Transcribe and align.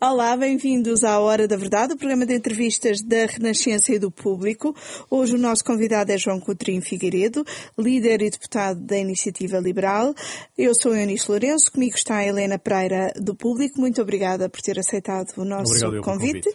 Olá, 0.00 0.36
bem-vindos 0.36 1.02
à 1.02 1.18
Hora 1.18 1.48
da 1.48 1.56
Verdade, 1.56 1.94
o 1.94 1.96
programa 1.96 2.24
de 2.24 2.32
entrevistas 2.32 3.02
da 3.02 3.26
Renascença 3.26 3.92
e 3.92 3.98
do 3.98 4.12
Público. 4.12 4.72
Hoje 5.10 5.34
o 5.34 5.38
nosso 5.38 5.64
convidado 5.64 6.12
é 6.12 6.16
João 6.16 6.38
Coutrinho 6.38 6.80
Figueiredo, 6.80 7.44
líder 7.76 8.22
e 8.22 8.30
deputado 8.30 8.78
da 8.78 8.96
Iniciativa 8.96 9.58
Liberal. 9.58 10.14
Eu 10.56 10.72
sou 10.72 10.94
Eunice 10.94 11.28
Lourenço, 11.28 11.72
comigo 11.72 11.96
está 11.96 12.18
a 12.18 12.24
Helena 12.24 12.60
Pereira 12.60 13.12
do 13.16 13.34
Público. 13.34 13.80
Muito 13.80 14.00
obrigada 14.00 14.48
por 14.48 14.60
ter 14.60 14.78
aceitado 14.78 15.36
o 15.36 15.44
nosso 15.44 15.74
Obrigado, 15.84 16.04
convite. 16.04 16.48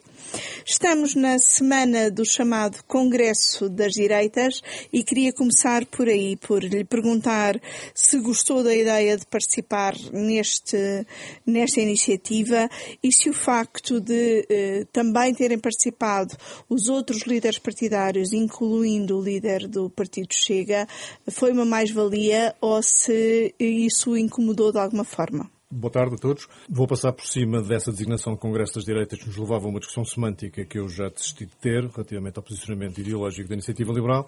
Estamos 0.66 1.14
na 1.14 1.38
semana 1.40 2.10
do 2.10 2.26
chamado 2.26 2.84
Congresso 2.88 3.70
das 3.70 3.94
Direitas 3.94 4.62
e 4.92 5.04
queria 5.04 5.34
começar 5.34 5.86
por 5.86 6.08
aí, 6.08 6.38
por 6.38 6.64
lhe 6.64 6.84
perguntar 6.84 7.60
se 7.94 8.20
gostou 8.20 8.64
da 8.64 8.74
ideia 8.74 9.18
de 9.18 9.26
participar 9.26 9.94
neste, 10.12 11.06
nesta 11.46 11.82
iniciativa 11.82 12.70
e 13.04 13.12
se 13.12 13.30
o 13.30 13.34
facto 13.34 14.00
de 14.00 14.46
eh, 14.50 14.88
também 14.92 15.34
terem 15.34 15.60
participado 15.60 16.36
os 16.70 16.88
outros 16.88 17.24
líderes 17.24 17.60
partidários, 17.60 18.34
incluindo 18.34 19.18
o 19.18 19.24
líder 19.24 19.68
do 19.68 19.90
Partido 19.90 20.34
Chega, 20.34 20.88
foi 21.30 21.52
uma 21.52 21.66
mais-valia 21.66 22.56
ou 22.62 22.82
se 22.82 23.54
isso 23.60 24.16
incomodou 24.18 24.72
de 24.72 24.80
alguma 24.80 25.04
forma? 25.04 25.53
Boa 25.76 25.92
tarde 25.92 26.14
a 26.14 26.18
todos. 26.20 26.48
Vou 26.70 26.86
passar 26.88 27.12
por 27.14 27.26
cima 27.26 27.60
dessa 27.60 27.92
designação 27.92 28.34
de 28.34 28.40
Congresso 28.40 28.76
das 28.76 28.86
Direitas 28.86 29.18
que 29.18 29.26
nos 29.26 29.36
levava 29.36 29.66
a 29.66 29.70
uma 29.70 29.80
discussão 29.80 30.06
semântica 30.06 30.64
que 30.64 30.78
eu 30.78 30.88
já 30.88 31.10
desisti 31.10 31.48
de 31.48 31.56
ter 31.56 31.84
relativamente 31.88 32.38
ao 32.38 32.44
posicionamento 32.44 33.00
ideológico 33.00 33.50
da 33.50 33.56
Iniciativa 33.56 33.92
Liberal 33.92 34.28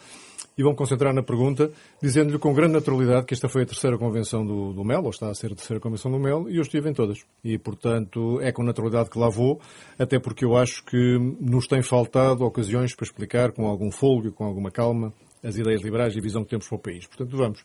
e 0.57 0.63
vou-me 0.63 0.75
concentrar 0.75 1.13
na 1.13 1.21
pergunta, 1.21 1.71
dizendo-lhe 2.01 2.39
com 2.39 2.51
grande 2.51 2.73
naturalidade 2.73 3.27
que 3.27 3.35
esta 3.35 3.47
foi 3.47 3.61
a 3.61 3.65
terceira 3.65 3.95
convenção 3.95 4.43
do, 4.43 4.73
do 4.73 4.83
MEL, 4.83 5.03
ou 5.03 5.11
está 5.11 5.29
a 5.29 5.35
ser 5.35 5.51
a 5.51 5.55
terceira 5.55 5.79
convenção 5.79 6.09
do 6.11 6.17
MEL, 6.17 6.49
e 6.49 6.55
eu 6.55 6.63
estive 6.63 6.89
em 6.89 6.93
todas. 6.93 7.19
E, 7.43 7.59
portanto, 7.59 8.39
é 8.41 8.51
com 8.51 8.63
naturalidade 8.63 9.11
que 9.11 9.19
lá 9.19 9.29
vou, 9.29 9.61
até 9.99 10.17
porque 10.17 10.45
eu 10.45 10.55
acho 10.57 10.83
que 10.83 11.19
nos 11.39 11.67
tem 11.67 11.83
faltado 11.83 12.43
ocasiões 12.43 12.95
para 12.95 13.05
explicar 13.05 13.51
com 13.51 13.67
algum 13.67 13.91
folgo, 13.91 14.31
com 14.31 14.45
alguma 14.45 14.71
calma, 14.71 15.13
as 15.45 15.57
ideias 15.57 15.81
liberais 15.81 16.15
e 16.15 16.19
a 16.19 16.21
visão 16.21 16.43
que 16.43 16.49
temos 16.49 16.67
para 16.67 16.75
o 16.75 16.79
país. 16.79 17.05
Portanto, 17.05 17.37
vamos 17.37 17.63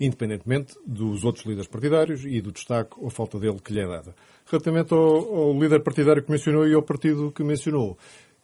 independentemente 0.00 0.74
dos 0.86 1.24
outros 1.24 1.44
líderes 1.44 1.68
partidários 1.68 2.24
e 2.24 2.40
do 2.40 2.50
destaque 2.50 2.94
ou 2.96 3.10
falta 3.10 3.38
dele 3.38 3.60
que 3.62 3.72
lhe 3.72 3.80
é 3.80 3.86
dada. 3.86 4.14
Relativamente 4.46 4.94
ao, 4.94 4.98
ao 4.98 5.52
líder 5.60 5.82
partidário 5.82 6.22
que 6.22 6.30
mencionou 6.30 6.66
e 6.66 6.74
ao 6.74 6.82
partido 6.82 7.30
que 7.30 7.44
mencionou, 7.44 7.98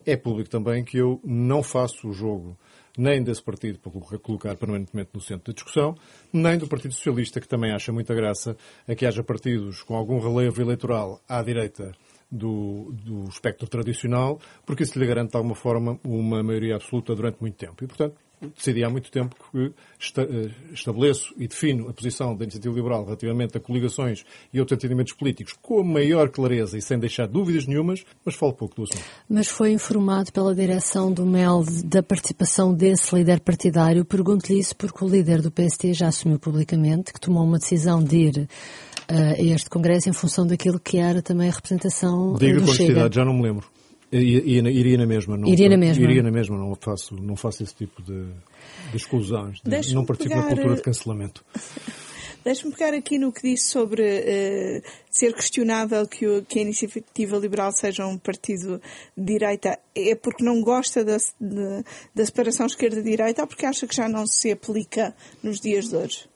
é 0.04 0.16
público 0.16 0.50
também 0.50 0.84
que 0.84 0.98
eu 0.98 1.20
não 1.24 1.62
faço 1.62 2.08
o 2.08 2.12
jogo 2.12 2.56
nem 2.96 3.22
desse 3.22 3.42
partido 3.42 3.78
para 3.78 4.18
colocar 4.18 4.56
permanentemente 4.56 5.10
no 5.12 5.20
centro 5.20 5.52
da 5.52 5.54
discussão, 5.54 5.94
nem 6.32 6.56
do 6.56 6.66
Partido 6.66 6.94
Socialista, 6.94 7.40
que 7.40 7.48
também 7.48 7.70
acha 7.70 7.92
muita 7.92 8.14
graça 8.14 8.56
a 8.88 8.94
que 8.94 9.04
haja 9.04 9.22
partidos 9.22 9.82
com 9.82 9.94
algum 9.94 10.18
relevo 10.18 10.62
eleitoral 10.62 11.20
à 11.28 11.42
direita 11.42 11.92
do, 12.30 12.92
do 12.92 13.24
espectro 13.24 13.68
tradicional, 13.68 14.40
porque 14.64 14.82
isso 14.82 14.98
lhe 14.98 15.06
garante 15.06 15.32
de 15.32 15.36
alguma 15.36 15.54
forma 15.54 16.00
uma 16.02 16.42
maioria 16.42 16.76
absoluta 16.76 17.14
durante 17.14 17.38
muito 17.40 17.56
tempo. 17.56 17.84
E, 17.84 17.86
portanto, 17.86 18.16
decidi 18.54 18.84
há 18.84 18.90
muito 18.90 19.10
tempo 19.10 19.34
que 19.50 19.72
eh, 20.18 20.50
estabeleço 20.72 21.34
e 21.38 21.48
defino 21.48 21.88
a 21.88 21.92
posição 21.92 22.36
da 22.36 22.44
Iniciativa 22.44 22.74
Liberal 22.74 23.04
relativamente 23.04 23.56
a 23.56 23.60
coligações 23.60 24.24
e 24.52 24.60
outros 24.60 24.76
entendimentos 24.76 25.14
políticos 25.14 25.54
com 25.60 25.80
a 25.80 25.84
maior 25.84 26.28
clareza 26.28 26.76
e 26.76 26.82
sem 26.82 26.98
deixar 26.98 27.26
dúvidas 27.26 27.66
nenhumas, 27.66 28.04
mas 28.24 28.34
falo 28.34 28.52
pouco 28.52 28.76
do 28.76 28.82
assunto. 28.82 29.04
Mas 29.28 29.48
foi 29.48 29.72
informado 29.72 30.32
pela 30.32 30.54
direção 30.54 31.12
do 31.12 31.24
MEL 31.24 31.64
da 31.84 32.02
participação 32.02 32.74
desse 32.74 33.14
líder 33.14 33.40
partidário. 33.40 34.04
Pergunto-lhe 34.04 34.58
isso 34.58 34.76
porque 34.76 35.04
o 35.04 35.08
líder 35.08 35.40
do 35.40 35.50
PST 35.50 35.94
já 35.94 36.08
assumiu 36.08 36.38
publicamente 36.38 37.12
que 37.12 37.20
tomou 37.20 37.44
uma 37.44 37.58
decisão 37.58 38.02
de 38.02 38.16
ir 38.16 38.48
uh, 39.10 39.34
a 39.38 39.42
este 39.42 39.70
Congresso 39.70 40.08
em 40.08 40.12
função 40.12 40.46
daquilo 40.46 40.78
que 40.78 40.98
era 40.98 41.22
também 41.22 41.48
a 41.48 41.52
representação 41.52 42.34
Diga 42.34 42.60
do 42.60 42.72
Chega. 42.72 43.10
já 43.10 43.24
não 43.24 43.34
me 43.34 43.42
lembro. 43.42 43.75
Iria, 44.12 44.70
iria 44.70 44.98
na 44.98 45.06
mesma. 45.06 45.36
Não, 45.36 45.48
iria 45.48 45.68
na 45.68 45.76
mesma. 45.76 46.04
Iria 46.04 46.22
na 46.22 46.30
mesma, 46.30 46.56
não 46.56 46.74
faço, 46.76 47.14
não 47.14 47.36
faço 47.36 47.62
esse 47.62 47.74
tipo 47.74 48.00
de, 48.02 48.24
de 48.90 48.96
exclusões. 48.96 49.60
De, 49.62 49.94
não 49.94 50.04
participo 50.04 50.34
pegar... 50.34 50.48
na 50.48 50.54
cultura 50.54 50.76
de 50.76 50.82
cancelamento. 50.82 51.44
Deixe-me 52.46 52.72
pegar 52.72 52.94
aqui 52.94 53.18
no 53.18 53.32
que 53.32 53.42
disse 53.42 53.70
sobre 53.70 54.02
uh, 54.02 54.82
ser 55.10 55.34
questionável 55.34 56.06
que, 56.06 56.28
o, 56.28 56.44
que, 56.44 56.60
a 56.60 56.62
Iniciativa 56.62 57.36
Liberal 57.38 57.72
seja 57.72 58.06
um 58.06 58.16
partido 58.16 58.80
de 59.16 59.24
direita. 59.24 59.80
É 59.92 60.14
porque 60.14 60.44
não 60.44 60.62
gosta 60.62 61.04
da, 61.04 61.16
de, 61.16 61.84
da 62.14 62.24
separação 62.24 62.66
esquerda-direita 62.66 63.42
ou 63.42 63.48
porque 63.48 63.66
acha 63.66 63.84
que 63.84 63.96
já 63.96 64.08
não 64.08 64.28
se 64.28 64.52
aplica 64.52 65.12
nos 65.42 65.58
dias 65.58 65.88
de 65.88 65.96
hoje? 65.96 66.28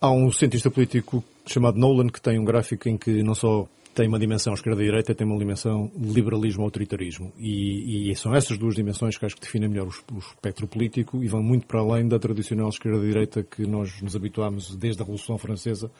Há 0.00 0.12
um 0.12 0.30
cientista 0.30 0.70
político 0.70 1.24
chamado 1.44 1.76
Nolan 1.76 2.06
que 2.06 2.20
tem 2.20 2.38
um 2.38 2.44
gráfico 2.44 2.88
em 2.88 2.96
que 2.96 3.20
não 3.20 3.34
só 3.34 3.66
tem 3.94 4.08
uma 4.08 4.18
dimensão 4.18 4.52
esquerda-direita, 4.52 5.14
tem 5.14 5.26
uma 5.26 5.38
dimensão 5.38 5.90
liberalismo-autoritarismo. 5.96 7.32
E, 7.38 8.10
e, 8.10 8.16
são 8.16 8.34
essas 8.34 8.58
duas 8.58 8.74
dimensões 8.74 9.16
que 9.16 9.24
acho 9.24 9.36
que 9.36 9.42
definem 9.42 9.68
melhor 9.68 9.86
o, 9.86 10.14
o 10.14 10.18
espectro 10.18 10.66
político 10.66 11.22
e 11.22 11.28
vão 11.28 11.42
muito 11.42 11.66
para 11.66 11.80
além 11.80 12.08
da 12.08 12.18
tradicional 12.18 12.68
esquerda-direita 12.68 13.44
que 13.44 13.66
nós 13.66 14.02
nos 14.02 14.16
habituámos 14.16 14.74
desde 14.76 15.00
a 15.00 15.04
Revolução 15.04 15.38
Francesa 15.38 15.90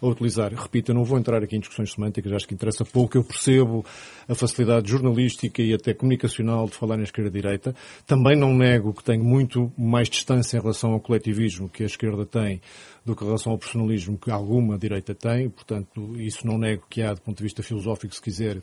a 0.00 0.06
utilizar. 0.06 0.52
Repito, 0.52 0.90
eu 0.90 0.94
não 0.94 1.04
vou 1.04 1.18
entrar 1.18 1.42
aqui 1.42 1.56
em 1.56 1.60
discussões 1.60 1.92
semânticas, 1.92 2.32
acho 2.32 2.46
que 2.46 2.54
interessa 2.54 2.84
pouco. 2.84 3.16
Eu 3.16 3.24
percebo 3.24 3.84
a 4.28 4.34
facilidade 4.34 4.90
jornalística 4.90 5.62
e 5.62 5.74
até 5.74 5.94
comunicacional 5.94 6.66
de 6.66 6.74
falar 6.74 6.96
na 6.96 7.04
esquerda-direita. 7.04 7.74
Também 8.06 8.36
não 8.36 8.54
nego 8.54 8.92
que 8.92 9.04
tenho 9.04 9.24
muito 9.24 9.72
mais 9.76 10.08
distância 10.08 10.56
em 10.56 10.60
relação 10.60 10.92
ao 10.92 11.00
coletivismo 11.00 11.68
que 11.68 11.82
a 11.82 11.86
esquerda 11.86 12.24
tem 12.26 12.60
do 13.04 13.14
que 13.14 13.22
em 13.22 13.26
relação 13.26 13.52
ao 13.52 13.58
personalismo 13.58 14.18
que 14.18 14.30
alguma 14.30 14.78
direita 14.78 15.14
tem. 15.14 15.48
Portanto, 15.50 16.20
isso 16.20 16.46
não 16.46 16.58
nego 16.58 16.84
que 16.88 17.02
há, 17.02 17.12
do 17.12 17.20
ponto 17.20 17.36
de 17.36 17.42
vista 17.42 17.62
filosófico, 17.62 18.14
se 18.14 18.22
quiser, 18.22 18.60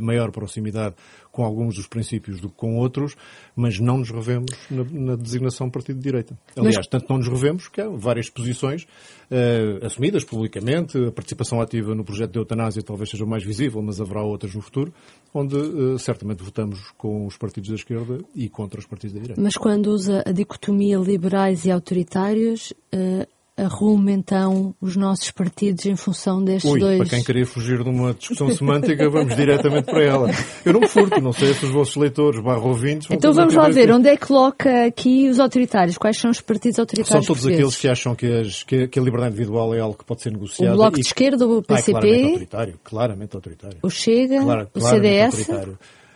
maior 0.00 0.30
proximidade 0.30 0.94
com 1.30 1.44
alguns 1.44 1.76
dos 1.76 1.86
princípios 1.86 2.40
do 2.40 2.48
que 2.48 2.56
com 2.56 2.76
outros, 2.76 3.16
mas 3.56 3.80
não 3.80 3.98
nos 3.98 4.10
revemos 4.10 4.50
na, 4.70 4.84
na 4.84 5.16
designação 5.16 5.70
partido 5.70 5.96
de 5.96 6.02
direita. 6.02 6.38
Aliás, 6.56 6.76
mas... 6.76 6.86
tanto 6.86 7.06
não 7.08 7.18
nos 7.18 7.28
revemos 7.28 7.68
que 7.68 7.80
há 7.80 7.88
várias 7.88 8.28
posições 8.28 8.82
uh, 8.82 9.84
assumidas 9.84 10.24
publicamente, 10.24 10.98
a 10.98 11.10
participação 11.10 11.60
ativa 11.60 11.94
no 11.94 12.04
projeto 12.04 12.32
de 12.32 12.38
eutanásia 12.38 12.82
talvez 12.82 13.10
seja 13.10 13.24
mais 13.24 13.42
visível, 13.42 13.82
mas 13.82 14.00
haverá 14.00 14.22
outras 14.22 14.54
no 14.54 14.60
futuro, 14.60 14.92
onde 15.32 15.56
uh, 15.56 15.98
certamente 15.98 16.42
votamos 16.42 16.92
com 16.98 17.26
os 17.26 17.36
partidos 17.36 17.70
da 17.70 17.76
esquerda 17.76 18.18
e 18.34 18.48
contra 18.48 18.78
os 18.78 18.86
partidos 18.86 19.14
da 19.14 19.20
direita. 19.20 19.40
Mas 19.40 19.56
quando 19.56 19.86
usa 19.88 20.22
a 20.26 20.32
dicotomia 20.32 20.98
liberais 20.98 21.64
e 21.64 21.70
autoritários, 21.70 22.72
uh 22.94 23.26
arrume 23.56 24.12
então 24.12 24.74
os 24.80 24.96
nossos 24.96 25.30
partidos 25.30 25.84
em 25.84 25.94
função 25.94 26.42
destes 26.42 26.70
Ui, 26.70 26.80
dois. 26.80 26.98
Para 26.98 27.08
quem 27.08 27.22
queria 27.22 27.46
fugir 27.46 27.82
de 27.82 27.88
uma 27.88 28.14
discussão 28.14 28.48
semântica, 28.50 29.08
vamos 29.10 29.36
diretamente 29.36 29.84
para 29.84 30.02
ela. 30.02 30.30
Eu 30.64 30.72
não 30.72 30.80
me 30.80 30.88
furto, 30.88 31.20
não 31.20 31.32
sei 31.32 31.52
se 31.54 31.66
os 31.66 31.70
vossos 31.70 31.96
leitores 31.96 32.40
barra 32.40 32.60
ouvintes. 32.60 33.08
Então 33.10 33.32
vamos 33.32 33.54
lá 33.54 33.68
ver, 33.68 33.90
onde 33.92 34.08
é 34.08 34.16
que 34.16 34.26
coloca 34.26 34.86
aqui 34.86 35.28
os 35.28 35.38
autoritários? 35.38 35.98
Quais 35.98 36.16
são 36.16 36.30
os 36.30 36.40
partidos 36.40 36.78
autoritários? 36.78 37.26
São 37.26 37.34
todos 37.34 37.46
aqueles 37.46 37.76
que 37.76 37.88
acham 37.88 38.14
que, 38.14 38.26
as, 38.26 38.62
que, 38.62 38.88
a 38.98 39.02
liberdade 39.02 39.34
individual 39.34 39.74
é 39.74 39.80
algo 39.80 39.96
que 39.96 40.04
pode 40.04 40.22
ser 40.22 40.32
negociado. 40.32 40.72
O 40.72 40.76
Bloco 40.76 40.96
de 40.96 41.02
Esquerda, 41.02 41.46
o 41.46 41.62
PCP. 41.62 41.92
Ah, 41.92 41.98
é 41.98 42.02
claramente 42.02 42.30
autoritário, 42.32 42.80
claramente 42.82 43.36
autoritário. 43.36 43.78
O 43.82 43.90
Chega, 43.90 44.40
claro, 44.40 44.68
o 44.74 44.80
CDS. 44.80 45.48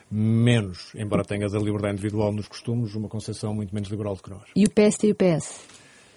Menos, 0.09 0.93
embora 0.95 1.25
tenha 1.25 1.49
da 1.49 1.59
liberdade 1.59 1.95
individual 1.95 2.33
nos 2.33 2.47
costumes, 2.47 2.95
uma 2.95 3.09
concepção 3.09 3.53
muito 3.53 3.75
menos 3.75 3.91
liberal 3.91 4.15
do 4.15 4.23
que 4.23 4.31
nós. 4.31 4.45
E 4.55 4.65
o 4.65 4.71
PST 4.71 5.09
e 5.09 5.11
o 5.11 5.15
PS? 5.17 5.77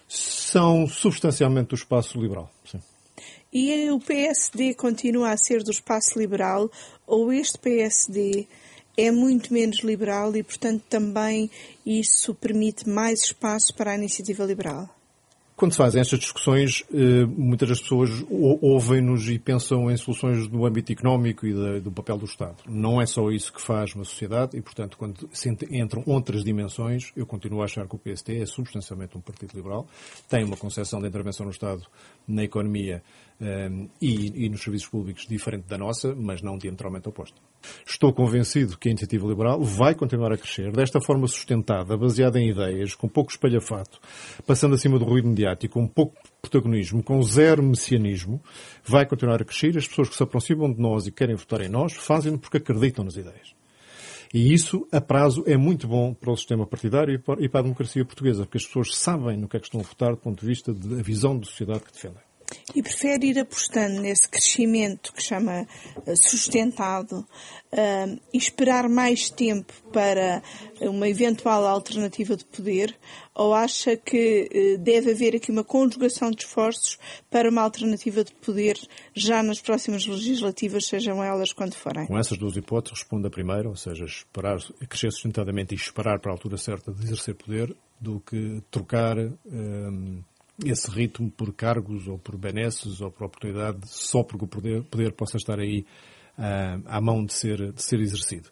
São 0.10 0.88
substancialmente 0.88 1.70
do 1.70 1.76
espaço 1.76 2.20
liberal. 2.20 2.52
Sim. 2.66 2.82
E 3.54 3.90
o 3.92 4.00
PSD 4.00 4.74
continua 4.74 5.32
a 5.32 5.38
ser 5.38 5.64
do 5.64 5.72
espaço 5.72 6.20
liberal 6.20 6.70
ou 7.08 7.32
este 7.32 7.58
PSD 7.60 8.48
é 8.98 9.12
muito 9.12 9.54
menos 9.54 9.80
liberal 9.80 10.36
e, 10.36 10.44
portanto, 10.44 10.84
também 10.90 11.50
isso 11.86 12.36
permite 12.36 12.90
mais 12.90 13.24
espaço 13.24 13.74
para 13.74 13.92
a 13.92 13.96
iniciativa 13.96 14.44
liberal? 14.44 14.90
Quando 15.60 15.74
se 15.74 15.78
fazem 15.78 16.00
estas 16.00 16.20
discussões, 16.20 16.86
eh, 16.94 17.26
muitas 17.26 17.68
das 17.68 17.82
pessoas 17.82 18.10
ouvem-nos 18.30 19.28
e 19.28 19.38
pensam 19.38 19.92
em 19.92 19.98
soluções 19.98 20.48
do 20.48 20.66
âmbito 20.66 20.94
económico 20.94 21.46
e 21.46 21.82
do 21.82 21.92
papel 21.92 22.18
do 22.18 22.24
Estado. 22.24 22.56
Não 22.66 23.02
é 23.02 23.06
só 23.06 23.30
isso 23.30 23.52
que 23.52 23.62
faz 23.62 23.94
uma 23.94 24.06
sociedade 24.06 24.56
e, 24.56 24.62
portanto, 24.62 24.98
quando 24.98 25.30
entram 25.70 26.02
outras 26.06 26.46
dimensões, 26.46 27.12
eu 27.14 27.26
continuo 27.26 27.62
a 27.62 27.66
achar 27.66 27.86
que 27.90 27.94
o 27.94 28.00
PST 28.00 28.42
é 28.42 28.46
substancialmente 28.46 29.18
um 29.18 29.22
partido 29.22 29.54
liberal, 29.54 29.86
tem 30.30 30.46
uma 30.46 30.56
concepção 30.56 31.02
da 31.02 31.10
intervenção 31.10 31.46
no 31.46 31.52
Estado 31.52 31.86
na 32.26 32.46
economia 32.46 33.04
um, 33.42 33.90
e, 34.02 34.46
e, 34.46 34.48
nos 34.48 34.64
serviços 34.64 34.88
públicos 34.88 35.28
diferente 35.28 35.68
da 35.68 35.78
nossa, 35.78 36.16
mas 36.16 36.42
não 36.42 36.58
diametralmente 36.58 37.10
oposta. 37.10 37.49
Estou 37.86 38.14
convencido 38.14 38.78
que 38.78 38.88
a 38.88 38.92
iniciativa 38.92 39.28
liberal 39.28 39.62
vai 39.62 39.94
continuar 39.94 40.32
a 40.32 40.38
crescer 40.38 40.72
desta 40.72 41.02
forma 41.02 41.28
sustentada, 41.28 41.98
baseada 41.98 42.40
em 42.40 42.50
ideias, 42.50 42.96
com 42.96 43.08
pouco 43.08 43.32
espalhafato, 43.32 44.00
passando 44.46 44.76
acima 44.76 44.98
do 44.98 45.06
ruído 45.06 45.28
mediático, 45.28 45.74
com 45.74 45.88
pouco 45.88 46.16
protagonismo, 46.42 47.04
com 47.04 47.22
zero 47.22 47.62
messianismo, 47.62 48.42
vai 48.86 49.06
continuar 49.06 49.42
a 49.42 49.46
crescer. 49.46 49.78
As 49.78 49.88
pessoas 49.88 50.10
que 50.10 50.16
se 50.16 50.24
aproximam 50.24 50.72
de 50.72 50.80
nós 50.80 51.08
e 51.08 51.12
querem 51.12 51.36
votar 51.36 51.62
em 51.62 51.70
nós, 51.70 51.94
fazem-no 51.94 52.40
porque 52.40 52.58
acreditam 52.58 53.04
nas 53.04 53.16
ideias. 53.16 53.54
E 54.34 54.54
isso, 54.54 54.88
a 54.92 55.02
prazo, 55.02 55.44
é 55.48 55.58
muito 55.58 55.88
bom 55.88 56.14
para 56.14 56.32
o 56.32 56.38
sistema 56.38 56.66
partidário 56.66 57.16
e 57.40 57.50
para 57.50 57.60
a 57.60 57.64
democracia 57.64 58.06
portuguesa, 58.06 58.44
porque 58.44 58.60
as 58.60 58.66
pessoas 58.66 58.96
sabem 58.96 59.38
no 59.38 59.48
que 59.48 59.58
é 59.58 59.60
que 59.60 59.66
estão 59.66 59.82
a 59.82 59.84
votar 59.84 60.12
do 60.12 60.18
ponto 60.18 60.40
de 60.40 60.46
vista 60.46 60.72
da 60.72 61.02
visão 61.02 61.38
de 61.38 61.48
sociedade 61.48 61.82
que 61.82 61.92
defendem. 61.92 62.29
E 62.76 62.82
prefere 62.82 63.28
ir 63.28 63.40
apostando 63.40 64.02
nesse 64.02 64.28
crescimento 64.30 65.12
que 65.14 65.22
chama 65.22 65.68
eh, 66.06 66.16
sustentado 66.16 67.26
uh, 67.74 68.20
e 68.34 68.38
esperar 68.38 68.88
mais 68.88 69.30
tempo 69.30 69.74
para 69.92 70.42
uma 70.82 71.08
eventual 71.08 71.66
alternativa 71.66 72.36
de 72.36 72.46
poder 72.46 72.96
ou 73.34 73.54
acha 73.54 73.96
que 73.96 74.50
uh, 74.52 74.78
deve 74.78 75.12
haver 75.12 75.36
aqui 75.36 75.52
uma 75.52 75.64
conjugação 75.64 76.30
de 76.32 76.44
esforços 76.44 76.98
para 77.30 77.50
uma 77.50 77.62
alternativa 77.62 78.24
de 78.24 78.34
poder 78.34 78.78
já 79.14 79.42
nas 79.42 79.60
próximas 79.62 80.06
legislativas, 80.06 80.86
sejam 80.86 81.24
elas 81.24 81.54
quando 81.54 81.74
forem? 81.74 82.06
Com 82.06 82.18
essas 82.18 82.38
duas 82.38 82.56
hipóteses, 82.56 83.00
respondo 83.00 83.28
a 83.28 83.32
primeira, 83.32 83.68
ou 83.68 83.76
seja, 83.76 84.06
esperar, 84.06 84.60
crescer 84.88 85.12
sustentadamente 85.12 85.74
e 85.74 85.78
esperar 85.78 86.20
para 86.20 86.32
a 86.32 86.36
altura 86.36 86.58
certa 86.58 86.92
de 86.92 87.04
exercer 87.04 87.36
poder, 87.36 87.76
do 88.00 88.20
que 88.22 88.62
trocar 88.72 89.18
esse 90.66 90.90
ritmo 90.90 91.32
por 91.32 91.54
cargos 91.54 92.08
ou 92.08 92.18
por 92.18 92.38
benesses 92.38 93.02
ou 93.02 93.12
por 93.12 93.26
oportunidade 93.26 93.80
só 93.86 94.24
porque 94.24 94.46
o 94.46 94.48
poder, 94.48 94.84
poder 94.84 95.14
possa 95.14 95.38
estar 95.38 95.60
aí 95.60 95.86
uh, 96.38 96.82
à 96.86 97.00
mão 97.02 97.24
de 97.24 97.34
ser, 97.34 97.72
de 97.72 97.82
ser 97.82 98.00
exercido. 98.00 98.50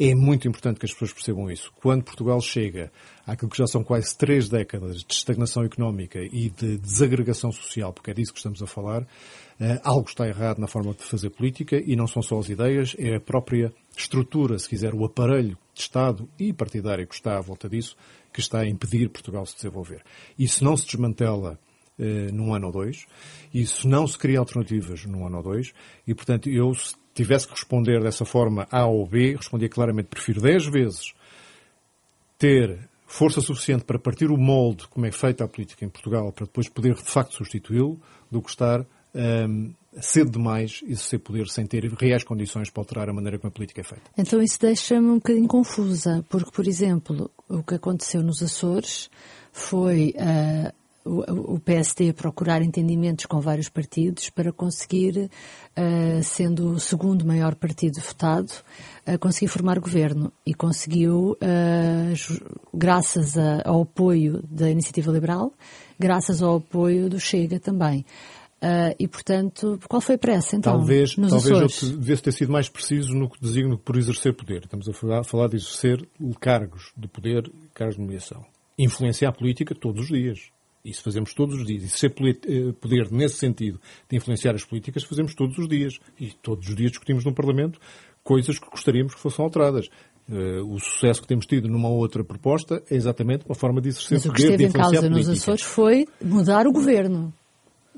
É 0.00 0.14
muito 0.14 0.46
importante 0.46 0.78
que 0.78 0.86
as 0.86 0.92
pessoas 0.92 1.12
percebam 1.12 1.50
isso. 1.50 1.72
Quando 1.82 2.04
Portugal 2.04 2.40
chega 2.40 2.92
àquilo 3.26 3.50
que 3.50 3.58
já 3.58 3.66
são 3.66 3.82
quase 3.82 4.16
três 4.16 4.48
décadas 4.48 5.02
de 5.02 5.12
estagnação 5.12 5.64
económica 5.64 6.20
e 6.20 6.50
de 6.50 6.78
desagregação 6.78 7.50
social, 7.50 7.92
porque 7.92 8.12
é 8.12 8.14
disso 8.14 8.32
que 8.32 8.38
estamos 8.38 8.62
a 8.62 8.66
falar, 8.66 9.02
uh, 9.02 9.80
algo 9.82 10.08
está 10.08 10.28
errado 10.28 10.60
na 10.60 10.68
forma 10.68 10.94
de 10.94 11.02
fazer 11.02 11.30
política 11.30 11.82
e 11.84 11.96
não 11.96 12.06
são 12.06 12.22
só 12.22 12.38
as 12.38 12.48
ideias, 12.48 12.94
é 12.96 13.16
a 13.16 13.20
própria 13.20 13.72
estrutura, 13.96 14.56
se 14.60 14.68
quiser, 14.68 14.94
o 14.94 15.04
aparelho 15.04 15.58
de 15.74 15.80
Estado 15.80 16.28
e 16.38 16.52
partidário 16.52 17.06
que 17.06 17.14
está 17.14 17.36
à 17.36 17.40
volta 17.40 17.68
disso, 17.68 17.96
que 18.32 18.40
está 18.40 18.60
a 18.60 18.68
impedir 18.68 19.08
Portugal 19.08 19.44
se 19.46 19.56
desenvolver. 19.56 20.02
Isso 20.38 20.64
não 20.64 20.76
se 20.76 20.86
desmantela 20.86 21.58
eh, 21.98 22.30
num 22.32 22.54
ano 22.54 22.68
ou 22.68 22.72
dois, 22.72 23.06
isso 23.52 23.88
não 23.88 24.06
se 24.06 24.16
cria 24.16 24.38
alternativas 24.38 25.04
num 25.04 25.26
ano 25.26 25.38
ou 25.38 25.42
dois, 25.42 25.72
e 26.06 26.14
portanto 26.14 26.48
eu, 26.48 26.72
se 26.74 26.94
tivesse 27.12 27.46
que 27.46 27.54
responder 27.54 28.00
dessa 28.00 28.24
forma 28.24 28.68
A 28.70 28.86
ou 28.86 29.04
B, 29.06 29.34
respondia 29.34 29.68
claramente, 29.68 30.06
prefiro 30.06 30.40
10 30.40 30.66
vezes 30.66 31.12
ter 32.38 32.88
força 33.04 33.40
suficiente 33.40 33.84
para 33.84 33.98
partir 33.98 34.30
o 34.30 34.36
molde 34.36 34.86
como 34.86 35.06
é 35.06 35.10
feita 35.10 35.42
a 35.42 35.48
política 35.48 35.84
em 35.84 35.88
Portugal, 35.88 36.30
para 36.30 36.44
depois 36.44 36.68
poder 36.68 36.94
de 36.94 37.02
facto 37.02 37.34
substituí-lo, 37.34 38.00
do 38.30 38.40
que 38.40 38.50
estar 38.50 38.86
um, 39.14 39.72
cedo 40.00 40.30
demais 40.30 40.80
exercer 40.84 41.18
poder 41.18 41.48
sem 41.48 41.66
ter 41.66 41.84
reais 41.94 42.22
condições 42.22 42.70
para 42.70 42.82
alterar 42.82 43.08
a 43.08 43.12
maneira 43.12 43.38
como 43.38 43.48
a 43.48 43.52
política 43.52 43.80
é 43.80 43.84
feita. 43.84 44.10
Então 44.16 44.42
isso 44.42 44.58
deixa-me 44.60 45.08
um 45.08 45.14
bocadinho 45.14 45.48
confusa, 45.48 46.24
porque, 46.28 46.50
por 46.50 46.66
exemplo, 46.66 47.30
o 47.48 47.62
que 47.62 47.74
aconteceu 47.74 48.22
nos 48.22 48.42
Açores 48.42 49.10
foi 49.52 50.14
uh, 50.16 50.72
o 51.54 51.58
PSD 51.58 52.12
procurar 52.12 52.60
entendimentos 52.60 53.24
com 53.24 53.40
vários 53.40 53.70
partidos 53.70 54.28
para 54.28 54.52
conseguir, 54.52 55.30
uh, 55.76 56.22
sendo 56.22 56.72
o 56.72 56.80
segundo 56.80 57.24
maior 57.26 57.54
partido 57.54 57.98
votado, 57.98 58.52
uh, 59.06 59.18
conseguir 59.18 59.48
formar 59.48 59.78
governo. 59.78 60.30
E 60.44 60.52
conseguiu, 60.52 61.36
graças 62.74 63.38
a, 63.38 63.62
ao 63.64 63.82
apoio 63.82 64.42
da 64.50 64.70
Iniciativa 64.70 65.10
Liberal, 65.10 65.52
graças 65.98 66.42
ao 66.42 66.56
apoio 66.56 67.08
do 67.08 67.18
Chega 67.18 67.58
também. 67.58 68.04
Uh, 68.60 68.90
e, 68.98 69.06
portanto, 69.06 69.78
qual 69.88 70.00
foi 70.00 70.16
a 70.16 70.18
pressa, 70.18 70.56
então? 70.56 70.78
Talvez, 70.78 71.16
nos 71.16 71.30
talvez 71.30 71.52
Açores? 71.52 71.82
eu 71.82 71.98
devesse 71.98 72.22
ter 72.22 72.32
sido 72.32 72.52
mais 72.52 72.68
preciso 72.68 73.14
no 73.14 73.30
que 73.30 73.40
designo 73.40 73.78
por 73.78 73.96
exercer 73.96 74.34
poder. 74.34 74.64
Estamos 74.64 74.88
a 74.88 74.92
falar, 74.92 75.20
a 75.20 75.24
falar 75.24 75.48
de 75.48 75.56
exercer 75.56 76.08
cargos 76.40 76.92
de 76.96 77.06
poder, 77.06 77.50
cargos 77.72 77.94
de 77.94 78.02
nomeação. 78.02 78.44
Influenciar 78.76 79.28
a 79.28 79.32
política 79.32 79.74
todos 79.74 80.02
os 80.02 80.08
dias. 80.08 80.50
Isso 80.84 81.02
fazemos 81.02 81.34
todos 81.34 81.56
os 81.56 81.66
dias. 81.66 81.84
E 81.84 81.88
se 81.88 82.06
eh, 82.06 82.72
poder 82.80 83.10
nesse 83.12 83.36
sentido 83.36 83.80
de 84.08 84.16
influenciar 84.16 84.54
as 84.54 84.64
políticas, 84.64 85.04
fazemos 85.04 85.34
todos 85.34 85.56
os 85.58 85.68
dias. 85.68 85.98
E 86.18 86.32
todos 86.42 86.68
os 86.68 86.74
dias 86.74 86.90
discutimos 86.90 87.24
no 87.24 87.34
Parlamento 87.34 87.78
coisas 88.24 88.58
que 88.58 88.68
gostaríamos 88.68 89.14
que 89.14 89.20
fossem 89.20 89.42
alteradas. 89.42 89.88
Uh, 90.28 90.74
o 90.74 90.78
sucesso 90.78 91.22
que 91.22 91.26
temos 91.26 91.46
tido 91.46 91.68
numa 91.68 91.88
outra 91.88 92.22
proposta 92.22 92.82
é 92.90 92.94
exatamente 92.94 93.46
uma 93.46 93.54
forma 93.54 93.80
de 93.80 93.88
exercer 93.88 94.18
Mas 94.18 94.26
o 94.26 94.32
que 94.32 94.42
esteve 94.42 94.64
em 94.66 94.72
causa 94.72 95.08
nos 95.08 95.26
Açores 95.26 95.62
foi 95.62 96.06
mudar 96.22 96.66
o 96.66 96.72
governo. 96.72 97.32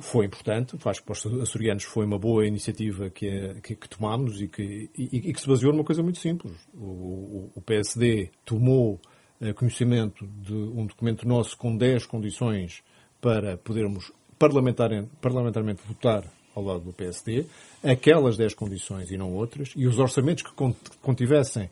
Foi 0.01 0.27
importante, 0.27 0.77
acho 0.85 1.01
que 1.01 1.07
para 1.07 1.13
os 1.13 1.43
açorianos 1.43 1.85
foi 1.85 2.07
uma 2.07 2.19
boa 2.19 2.47
iniciativa 2.47 3.11
que, 3.11 3.55
que, 3.63 3.77
que 3.77 3.89
tomámos 3.89 4.41
e 4.41 4.49
que, 4.49 4.91
e, 4.97 5.29
e 5.29 5.33
que 5.33 5.41
se 5.41 5.47
baseou 5.47 5.73
numa 5.73 5.85
coisa 5.85 6.03
muito 6.03 6.19
simples. 6.19 6.55
O, 6.75 6.87
o, 6.87 7.53
o 7.57 7.61
PSD 7.61 8.31
tomou 8.45 8.99
eh, 9.41 9.53
conhecimento 9.55 10.27
de 10.27 10.53
um 10.53 10.87
documento 10.87 11.27
nosso 11.27 11.57
com 11.57 11.75
10 11.75 12.07
condições 12.07 12.83
para 13.21 13.57
podermos 13.57 14.13
parlamentarmente 14.39 15.81
votar 15.87 16.25
ao 16.55 16.63
lado 16.63 16.81
do 16.81 16.93
PSD, 16.93 17.47
aquelas 17.83 18.37
10 18.37 18.55
condições 18.55 19.11
e 19.11 19.17
não 19.17 19.33
outras, 19.35 19.73
e 19.77 19.87
os 19.87 19.99
orçamentos 19.99 20.43
que 20.43 20.53
contivessem 21.01 21.71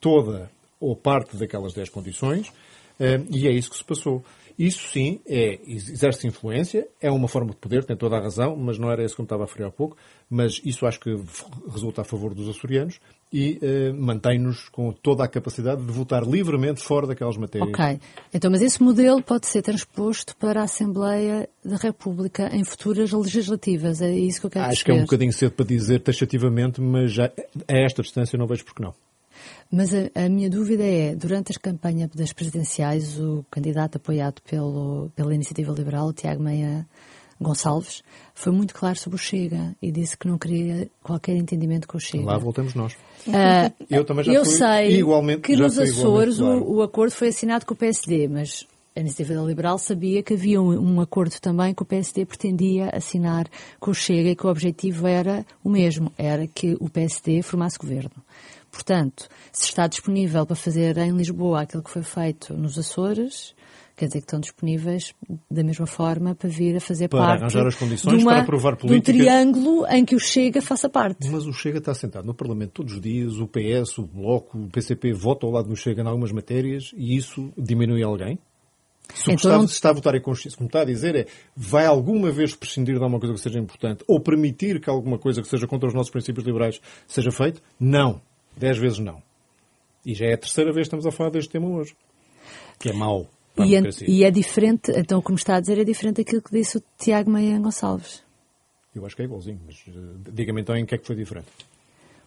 toda 0.00 0.50
ou 0.78 0.94
parte 0.94 1.36
daquelas 1.36 1.72
10 1.72 1.88
condições, 1.88 2.52
eh, 3.00 3.22
e 3.30 3.46
é 3.48 3.50
isso 3.50 3.70
que 3.70 3.76
se 3.76 3.84
passou. 3.84 4.22
Isso 4.58 4.88
sim 4.88 5.20
é, 5.26 5.58
exerce 5.66 6.26
influência, 6.26 6.88
é 7.00 7.10
uma 7.10 7.28
forma 7.28 7.50
de 7.50 7.56
poder, 7.56 7.84
tem 7.84 7.96
toda 7.96 8.16
a 8.16 8.20
razão, 8.20 8.56
mas 8.56 8.78
não 8.78 8.90
era 8.90 9.04
isso 9.04 9.14
que 9.14 9.20
eu 9.20 9.24
estava 9.24 9.42
a 9.42 9.46
referir 9.46 9.64
há 9.64 9.70
pouco, 9.70 9.96
mas 10.30 10.60
isso 10.64 10.86
acho 10.86 10.98
que 10.98 11.14
resulta 11.70 12.00
a 12.00 12.04
favor 12.04 12.34
dos 12.34 12.48
açorianos 12.48 12.98
e 13.32 13.58
eh, 13.60 13.92
mantém-nos 13.92 14.68
com 14.70 14.92
toda 14.92 15.24
a 15.24 15.28
capacidade 15.28 15.84
de 15.84 15.92
votar 15.92 16.22
livremente 16.22 16.82
fora 16.82 17.06
daquelas 17.06 17.36
matérias. 17.36 17.68
Ok. 17.68 18.00
Então, 18.32 18.50
mas 18.50 18.62
esse 18.62 18.82
modelo 18.82 19.22
pode 19.22 19.46
ser 19.46 19.62
transposto 19.62 20.34
para 20.36 20.60
a 20.60 20.64
Assembleia 20.64 21.48
da 21.64 21.76
República 21.76 22.48
em 22.54 22.64
futuras 22.64 23.12
legislativas, 23.12 24.00
é 24.00 24.10
isso 24.10 24.40
que 24.40 24.46
eu 24.46 24.50
quero 24.50 24.64
Acho 24.66 24.76
perceber. 24.76 24.92
que 24.92 24.98
é 24.98 25.02
um 25.02 25.04
bocadinho 25.04 25.32
cedo 25.32 25.52
para 25.52 25.66
dizer 25.66 26.00
taxativamente, 26.00 26.80
mas 26.80 27.12
já, 27.12 27.26
a 27.68 27.76
esta 27.76 28.02
distância 28.02 28.38
não 28.38 28.46
vejo 28.46 28.64
porque 28.64 28.82
não. 28.82 28.94
Mas 29.70 29.92
a, 29.92 30.24
a, 30.24 30.28
minha 30.28 30.48
dúvida 30.48 30.84
é, 30.84 31.14
durante 31.14 31.52
as 31.52 31.56
campanhas 31.56 32.08
das 32.10 32.32
presidenciais, 32.32 33.18
o 33.18 33.44
candidato 33.50 33.96
apoiado 33.96 34.40
pelo, 34.42 35.10
pela 35.14 35.34
Iniciativa 35.34 35.72
Liberal, 35.72 36.12
Tiago 36.12 36.42
Meia 36.42 36.86
Gonçalves, 37.40 38.02
foi 38.34 38.52
muito 38.52 38.74
claro 38.74 38.98
sobre 38.98 39.16
o 39.16 39.18
Chega 39.18 39.74
e 39.82 39.90
disse 39.90 40.16
que 40.16 40.26
não 40.26 40.38
queria 40.38 40.88
qualquer 41.02 41.36
entendimento 41.36 41.86
com 41.86 41.98
o 41.98 42.00
Chega. 42.00 42.24
Lá 42.24 42.38
voltamos 42.38 42.74
nós. 42.74 42.94
Uh, 43.26 43.72
eu 43.90 44.04
também 44.04 44.24
já 44.24 44.32
eu 44.32 44.44
fui 44.44 44.54
sei 44.54 44.98
igualmente, 44.98 45.42
que 45.42 45.56
nos 45.56 45.78
Açores 45.78 46.38
claro. 46.38 46.62
o, 46.62 46.76
o, 46.76 46.82
acordo 46.82 47.10
foi 47.10 47.28
assinado 47.28 47.66
com 47.66 47.74
o 47.74 47.76
PSD, 47.76 48.28
mas 48.28 48.66
a 48.94 49.00
Iniciativa 49.00 49.42
Liberal 49.42 49.78
sabia 49.78 50.22
que 50.22 50.32
havia 50.32 50.60
um, 50.62 50.94
um, 50.94 51.00
acordo 51.00 51.38
também 51.40 51.74
que 51.74 51.82
o 51.82 51.84
PSD 51.84 52.24
pretendia 52.24 52.88
assinar 52.90 53.46
com 53.78 53.90
o 53.90 53.94
Chega 53.94 54.30
e 54.30 54.36
que 54.36 54.46
o 54.46 54.50
objetivo 54.50 55.06
era 55.06 55.44
o 55.62 55.68
mesmo, 55.68 56.10
era 56.16 56.46
que 56.46 56.76
o 56.80 56.88
PSD 56.88 57.42
formasse 57.42 57.78
governo. 57.78 58.12
Portanto, 58.76 59.26
se 59.50 59.64
está 59.64 59.86
disponível 59.86 60.44
para 60.44 60.54
fazer 60.54 60.98
em 60.98 61.10
Lisboa 61.12 61.62
aquilo 61.62 61.82
que 61.82 61.90
foi 61.90 62.02
feito 62.02 62.52
nos 62.52 62.78
Açores, 62.78 63.54
quer 63.96 64.04
dizer 64.04 64.18
que 64.18 64.26
estão 64.26 64.38
disponíveis 64.38 65.14
da 65.50 65.64
mesma 65.64 65.86
forma 65.86 66.34
para 66.34 66.50
vir 66.50 66.76
a 66.76 66.80
fazer 66.80 67.08
para 67.08 67.20
parte 67.20 67.40
arranjar 67.40 67.66
as 67.66 67.74
condições 67.74 68.22
uma, 68.22 68.32
para 68.32 68.42
aprovar 68.42 68.76
políticas. 68.76 69.14
de 69.14 69.22
um 69.22 69.24
triângulo 69.24 69.86
em 69.88 70.04
que 70.04 70.14
o 70.14 70.20
Chega 70.20 70.60
faça 70.60 70.90
parte. 70.90 71.26
Mas 71.30 71.46
o 71.46 71.54
Chega 71.54 71.78
está 71.78 71.94
sentado 71.94 72.26
no 72.26 72.34
Parlamento 72.34 72.72
todos 72.72 72.92
os 72.92 73.00
dias, 73.00 73.38
o 73.38 73.48
PS, 73.48 73.96
o 73.96 74.02
Bloco, 74.02 74.58
o 74.58 74.68
PCP 74.68 75.14
votam 75.14 75.48
ao 75.48 75.54
lado 75.54 75.70
do 75.70 75.76
Chega 75.76 76.02
em 76.02 76.06
algumas 76.06 76.30
matérias 76.30 76.92
e 76.94 77.16
isso 77.16 77.50
diminui 77.56 78.02
alguém? 78.02 78.38
Se 79.14 79.30
o 79.30 79.32
então, 79.32 79.62
Gustavo 79.62 79.64
está 79.64 79.90
a 79.90 79.92
votar 79.94 80.14
em 80.16 80.20
consciência, 80.20 80.58
como 80.58 80.68
está 80.68 80.82
a 80.82 80.84
dizer, 80.84 81.16
é 81.16 81.26
vai 81.56 81.86
alguma 81.86 82.30
vez 82.30 82.54
prescindir 82.54 82.96
de 82.96 83.02
alguma 83.02 83.20
coisa 83.20 83.34
que 83.34 83.40
seja 83.40 83.58
importante 83.58 84.04
ou 84.06 84.20
permitir 84.20 84.80
que 84.80 84.90
alguma 84.90 85.18
coisa 85.18 85.40
que 85.40 85.48
seja 85.48 85.66
contra 85.66 85.88
os 85.88 85.94
nossos 85.94 86.10
princípios 86.10 86.44
liberais 86.44 86.78
seja 87.06 87.30
feito? 87.30 87.62
Não. 87.80 88.20
Dez 88.56 88.78
vezes 88.78 88.98
não. 88.98 89.22
E 90.04 90.14
já 90.14 90.26
é 90.26 90.34
a 90.34 90.38
terceira 90.38 90.72
vez 90.72 90.84
que 90.88 90.94
estamos 90.94 91.06
a 91.06 91.10
falar 91.10 91.30
deste 91.30 91.50
tema 91.50 91.68
hoje. 91.68 91.94
Que 92.78 92.90
é 92.90 92.92
mau. 92.92 93.28
E 93.58 93.74
é, 93.74 93.82
e 94.06 94.24
é, 94.24 94.30
diferente, 94.30 94.92
então, 94.94 95.22
como 95.22 95.36
está 95.36 95.56
a 95.56 95.60
dizer, 95.60 95.78
é 95.78 95.84
diferente 95.84 96.16
daquilo 96.16 96.42
que 96.42 96.52
disse 96.52 96.76
o 96.76 96.82
Tiago 96.98 97.30
Meia 97.30 97.58
Gonçalves. 97.58 98.22
Eu 98.94 99.04
acho 99.06 99.16
que 99.16 99.22
é 99.22 99.24
igualzinho, 99.24 99.60
mas 99.64 99.82
uh, 99.88 100.32
diga-me 100.32 100.60
então 100.60 100.76
em 100.76 100.84
que 100.84 100.94
é 100.94 100.98
que 100.98 101.06
foi 101.06 101.16
diferente. 101.16 101.48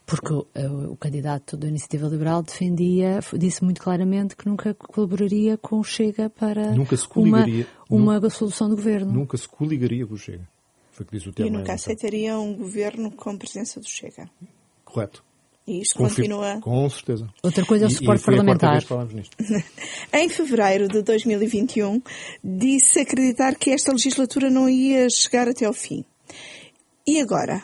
Porque 0.07 0.33
o, 0.33 0.47
o, 0.91 0.97
candidato 0.97 1.55
da 1.55 1.67
Iniciativa 1.67 2.07
Liberal 2.07 2.41
defendia, 2.41 3.19
disse 3.37 3.63
muito 3.63 3.79
claramente 3.79 4.35
que 4.35 4.47
nunca 4.47 4.73
colaboraria 4.73 5.55
com 5.55 5.79
o 5.79 5.83
Chega 5.83 6.31
para 6.31 6.73
uma, 7.15 7.45
uma 7.87 8.29
solução 8.31 8.67
do 8.67 8.75
governo. 8.75 9.11
Nunca 9.13 9.37
se 9.37 9.47
coligaria 9.47 10.07
com 10.07 10.15
o 10.15 10.17
Chega. 10.17 10.47
Foi 10.91 11.03
o 11.03 11.07
que 11.07 11.15
disse 11.15 11.29
o 11.29 11.31
Tiago 11.31 11.53
E 11.53 11.57
nunca 11.57 11.73
aceitaria 11.73 12.39
um 12.39 12.55
governo 12.55 13.11
com 13.11 13.37
presença 13.37 13.79
do 13.79 13.87
Chega. 13.87 14.27
Correto. 14.83 15.23
E 15.67 15.81
isto 15.81 15.97
continua. 15.97 16.59
Com 16.61 16.89
certeza. 16.89 17.27
Outra 17.43 17.65
coisa 17.65 17.85
é 17.85 17.87
o 17.87 17.91
suporte 17.91 18.23
parlamentar. 18.23 18.81
em 20.13 20.29
fevereiro 20.29 20.87
de 20.87 21.01
2021, 21.03 22.01
disse 22.43 22.99
acreditar 22.99 23.55
que 23.55 23.69
esta 23.69 23.91
legislatura 23.91 24.49
não 24.49 24.67
ia 24.67 25.07
chegar 25.09 25.47
até 25.47 25.65
ao 25.65 25.73
fim. 25.73 26.03
E 27.07 27.21
agora? 27.21 27.61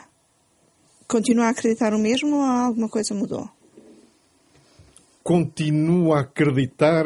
Continua 1.08 1.46
a 1.46 1.50
acreditar 1.50 1.94
o 1.94 1.98
mesmo 1.98 2.36
ou 2.36 2.42
alguma 2.42 2.88
coisa 2.88 3.14
mudou? 3.14 3.48
Continuo 5.22 6.12
a 6.12 6.20
acreditar 6.20 7.04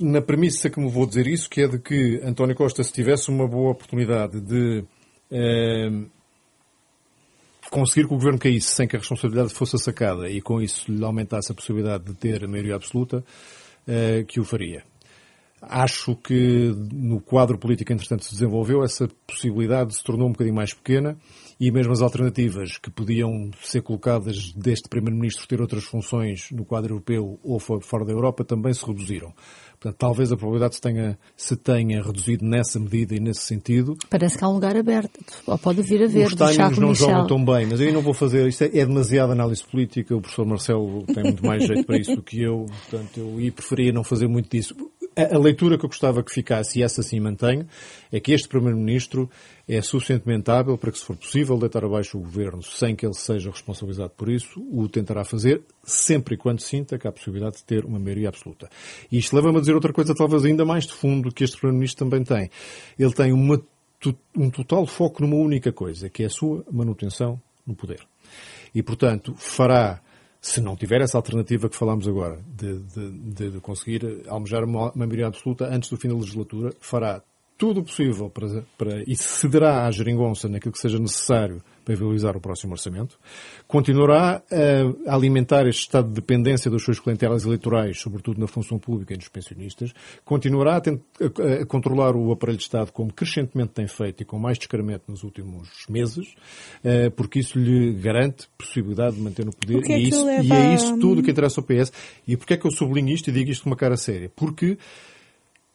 na 0.00 0.22
premissa 0.22 0.70
que 0.70 0.80
me 0.80 0.90
vou 0.90 1.06
dizer 1.06 1.26
isso, 1.26 1.48
que 1.48 1.62
é 1.62 1.68
de 1.68 1.78
que 1.78 2.20
António 2.24 2.56
Costa, 2.56 2.82
se 2.82 2.92
tivesse 2.92 3.28
uma 3.28 3.46
boa 3.46 3.72
oportunidade 3.72 4.40
de 4.40 4.84
uh, 5.30 6.10
conseguir 7.70 8.06
que 8.06 8.14
o 8.14 8.16
governo 8.16 8.38
caísse 8.38 8.74
sem 8.74 8.88
que 8.88 8.96
a 8.96 8.98
responsabilidade 8.98 9.54
fosse 9.54 9.78
sacada 9.78 10.28
e 10.28 10.40
com 10.40 10.60
isso 10.60 10.90
lhe 10.90 11.04
aumentasse 11.04 11.52
a 11.52 11.54
possibilidade 11.54 12.04
de 12.04 12.14
ter 12.14 12.44
a 12.44 12.48
maioria 12.48 12.74
absoluta, 12.74 13.24
uh, 13.86 14.24
que 14.26 14.40
o 14.40 14.44
faria. 14.44 14.89
Acho 15.62 16.16
que 16.16 16.74
no 16.92 17.20
quadro 17.20 17.58
político, 17.58 17.92
entretanto, 17.92 18.24
se 18.24 18.32
desenvolveu, 18.32 18.82
essa 18.82 19.08
possibilidade 19.26 19.94
se 19.94 20.02
tornou 20.02 20.28
um 20.28 20.32
bocadinho 20.32 20.56
mais 20.56 20.72
pequena 20.72 21.18
e 21.60 21.70
mesmo 21.70 21.92
as 21.92 22.00
alternativas 22.00 22.78
que 22.78 22.90
podiam 22.90 23.50
ser 23.62 23.82
colocadas 23.82 24.52
deste 24.54 24.88
Primeiro-Ministro 24.88 25.46
ter 25.46 25.60
outras 25.60 25.84
funções 25.84 26.50
no 26.50 26.64
quadro 26.64 26.94
europeu 26.94 27.38
ou 27.44 27.58
fora 27.58 28.06
da 28.06 28.12
Europa 28.12 28.42
também 28.42 28.72
se 28.72 28.86
reduziram. 28.86 29.34
Portanto, 29.78 29.98
talvez 29.98 30.32
a 30.32 30.36
probabilidade 30.36 30.74
se 30.74 30.80
tenha, 30.80 31.18
se 31.36 31.56
tenha 31.56 32.02
reduzido 32.02 32.44
nessa 32.44 32.78
medida 32.78 33.14
e 33.14 33.20
nesse 33.20 33.40
sentido. 33.40 33.96
Parece 34.08 34.38
que 34.38 34.44
há 34.44 34.48
um 34.48 34.54
lugar 34.54 34.76
aberto, 34.76 35.20
ou 35.46 35.58
pode 35.58 35.82
vir 35.82 36.02
a 36.02 36.06
ver. 36.06 36.26
Os 36.26 36.34
timings 36.34 36.78
não 36.78 36.90
Michel. 36.90 37.08
jogam 37.08 37.26
tão 37.26 37.44
bem, 37.44 37.66
mas 37.66 37.80
aí 37.80 37.92
não 37.92 38.02
vou 38.02 38.14
fazer, 38.14 38.46
isto 38.48 38.64
é, 38.64 38.66
é 38.66 38.86
demasiada 38.86 39.32
análise 39.32 39.64
política, 39.64 40.14
o 40.16 40.20
professor 40.20 40.46
Marcelo 40.46 41.04
tem 41.06 41.24
muito 41.24 41.44
mais 41.44 41.64
jeito 41.66 41.84
para 41.84 41.98
isso 41.98 42.14
do 42.14 42.22
que 42.22 42.42
eu, 42.42 42.66
portanto, 42.66 43.20
eu 43.20 43.52
preferia 43.52 43.92
não 43.92 44.04
fazer 44.04 44.28
muito 44.28 44.50
disso 44.50 44.74
a, 45.24 45.38
leitura 45.38 45.78
que 45.78 45.84
eu 45.84 45.88
gostava 45.88 46.22
que 46.22 46.32
ficasse, 46.32 46.78
e 46.78 46.82
essa 46.82 47.02
sim 47.02 47.20
mantenho, 47.20 47.66
é 48.10 48.20
que 48.20 48.32
este 48.32 48.48
Primeiro-Ministro 48.48 49.30
é 49.68 49.80
suficientemente 49.80 50.50
hábil 50.50 50.76
para 50.76 50.90
que, 50.90 50.98
se 50.98 51.04
for 51.04 51.16
possível, 51.16 51.58
deitar 51.58 51.84
abaixo 51.84 52.18
o 52.18 52.20
Governo 52.20 52.62
sem 52.62 52.94
que 52.94 53.06
ele 53.06 53.14
seja 53.14 53.50
responsabilizado 53.50 54.10
por 54.16 54.28
isso, 54.28 54.60
o 54.70 54.88
tentará 54.88 55.24
fazer, 55.24 55.62
sempre 55.84 56.34
e 56.34 56.38
quando 56.38 56.60
sinta 56.60 56.98
que 56.98 57.06
há 57.06 57.10
a 57.10 57.12
possibilidade 57.12 57.56
de 57.58 57.64
ter 57.64 57.84
uma 57.84 57.98
maioria 57.98 58.28
absoluta. 58.28 58.68
E 59.10 59.18
isto 59.18 59.34
leva-me 59.34 59.58
a 59.58 59.60
dizer 59.60 59.74
outra 59.74 59.92
coisa, 59.92 60.14
talvez 60.14 60.44
ainda 60.44 60.64
mais 60.64 60.86
de 60.86 60.92
fundo, 60.92 61.32
que 61.32 61.44
este 61.44 61.56
Primeiro-Ministro 61.56 62.04
também 62.04 62.24
tem. 62.24 62.50
Ele 62.98 63.12
tem 63.12 63.32
uma, 63.32 63.60
um 64.36 64.50
total 64.50 64.86
foco 64.86 65.22
numa 65.22 65.36
única 65.36 65.72
coisa, 65.72 66.08
que 66.08 66.22
é 66.22 66.26
a 66.26 66.30
sua 66.30 66.64
manutenção 66.70 67.40
no 67.66 67.74
poder. 67.74 68.00
E, 68.74 68.82
portanto, 68.82 69.34
fará 69.36 70.00
se 70.40 70.60
não 70.60 70.74
tiver 70.74 71.02
essa 71.02 71.18
alternativa 71.18 71.68
que 71.68 71.76
falámos 71.76 72.08
agora, 72.08 72.38
de, 72.46 72.78
de, 72.78 73.50
de 73.50 73.60
conseguir 73.60 74.22
almejar 74.26 74.64
uma, 74.64 74.90
maioria 74.94 75.26
absoluta 75.26 75.66
antes 75.66 75.90
do 75.90 75.96
fim 75.96 76.08
da 76.08 76.14
legislatura, 76.14 76.72
fará 76.80 77.22
tudo 77.58 77.80
o 77.80 77.84
possível 77.84 78.30
para, 78.30 78.64
para, 78.78 79.02
e 79.06 79.14
cederá 79.14 79.86
à 79.86 79.90
geringonça 79.90 80.48
naquilo 80.48 80.72
que 80.72 80.78
seja 80.78 80.98
necessário 80.98 81.62
para 81.90 81.96
viabilizar 81.96 82.36
o 82.36 82.40
próximo 82.40 82.72
orçamento. 82.72 83.18
Continuará 83.66 84.42
a 85.06 85.14
alimentar 85.14 85.66
este 85.66 85.82
estado 85.82 86.08
de 86.08 86.14
dependência 86.14 86.70
das 86.70 86.82
suas 86.82 87.00
clientelas 87.00 87.44
eleitorais, 87.44 88.00
sobretudo 88.00 88.40
na 88.40 88.46
função 88.46 88.78
pública 88.78 89.14
e 89.14 89.16
nos 89.16 89.28
pensionistas. 89.28 89.92
Continuará 90.24 90.76
a, 90.76 90.78
a, 90.78 91.62
a, 91.62 91.66
controlar 91.66 92.14
o 92.14 92.30
aparelho 92.30 92.58
de 92.58 92.64
Estado 92.64 92.92
como 92.92 93.12
crescentemente 93.12 93.72
tem 93.72 93.88
feito 93.88 94.22
e 94.22 94.24
com 94.24 94.38
mais 94.38 94.58
descaramento 94.58 95.04
nos 95.08 95.24
últimos 95.24 95.68
meses, 95.88 96.34
uh, 96.84 97.10
porque 97.16 97.40
isso 97.40 97.58
lhe 97.58 97.92
garante 97.94 98.48
possibilidade 98.56 99.16
de 99.16 99.22
manter 99.22 99.44
no 99.44 99.52
poder. 99.52 99.82
É 99.90 99.98
e, 99.98 100.08
isso, 100.08 100.24
leva... 100.24 100.42
e 100.42 100.52
é 100.52 100.74
isso 100.74 100.96
tudo 100.98 101.22
que 101.22 101.30
interessa 101.30 101.60
ao 101.60 101.66
PS. 101.66 101.92
E 102.26 102.36
porquê 102.36 102.54
é 102.54 102.56
que 102.56 102.66
eu 102.66 102.70
sublinho 102.70 103.08
isto 103.08 103.28
e 103.28 103.32
digo 103.32 103.50
isto 103.50 103.64
com 103.64 103.70
uma 103.70 103.76
cara 103.76 103.96
séria? 103.96 104.30
Porque 104.36 104.78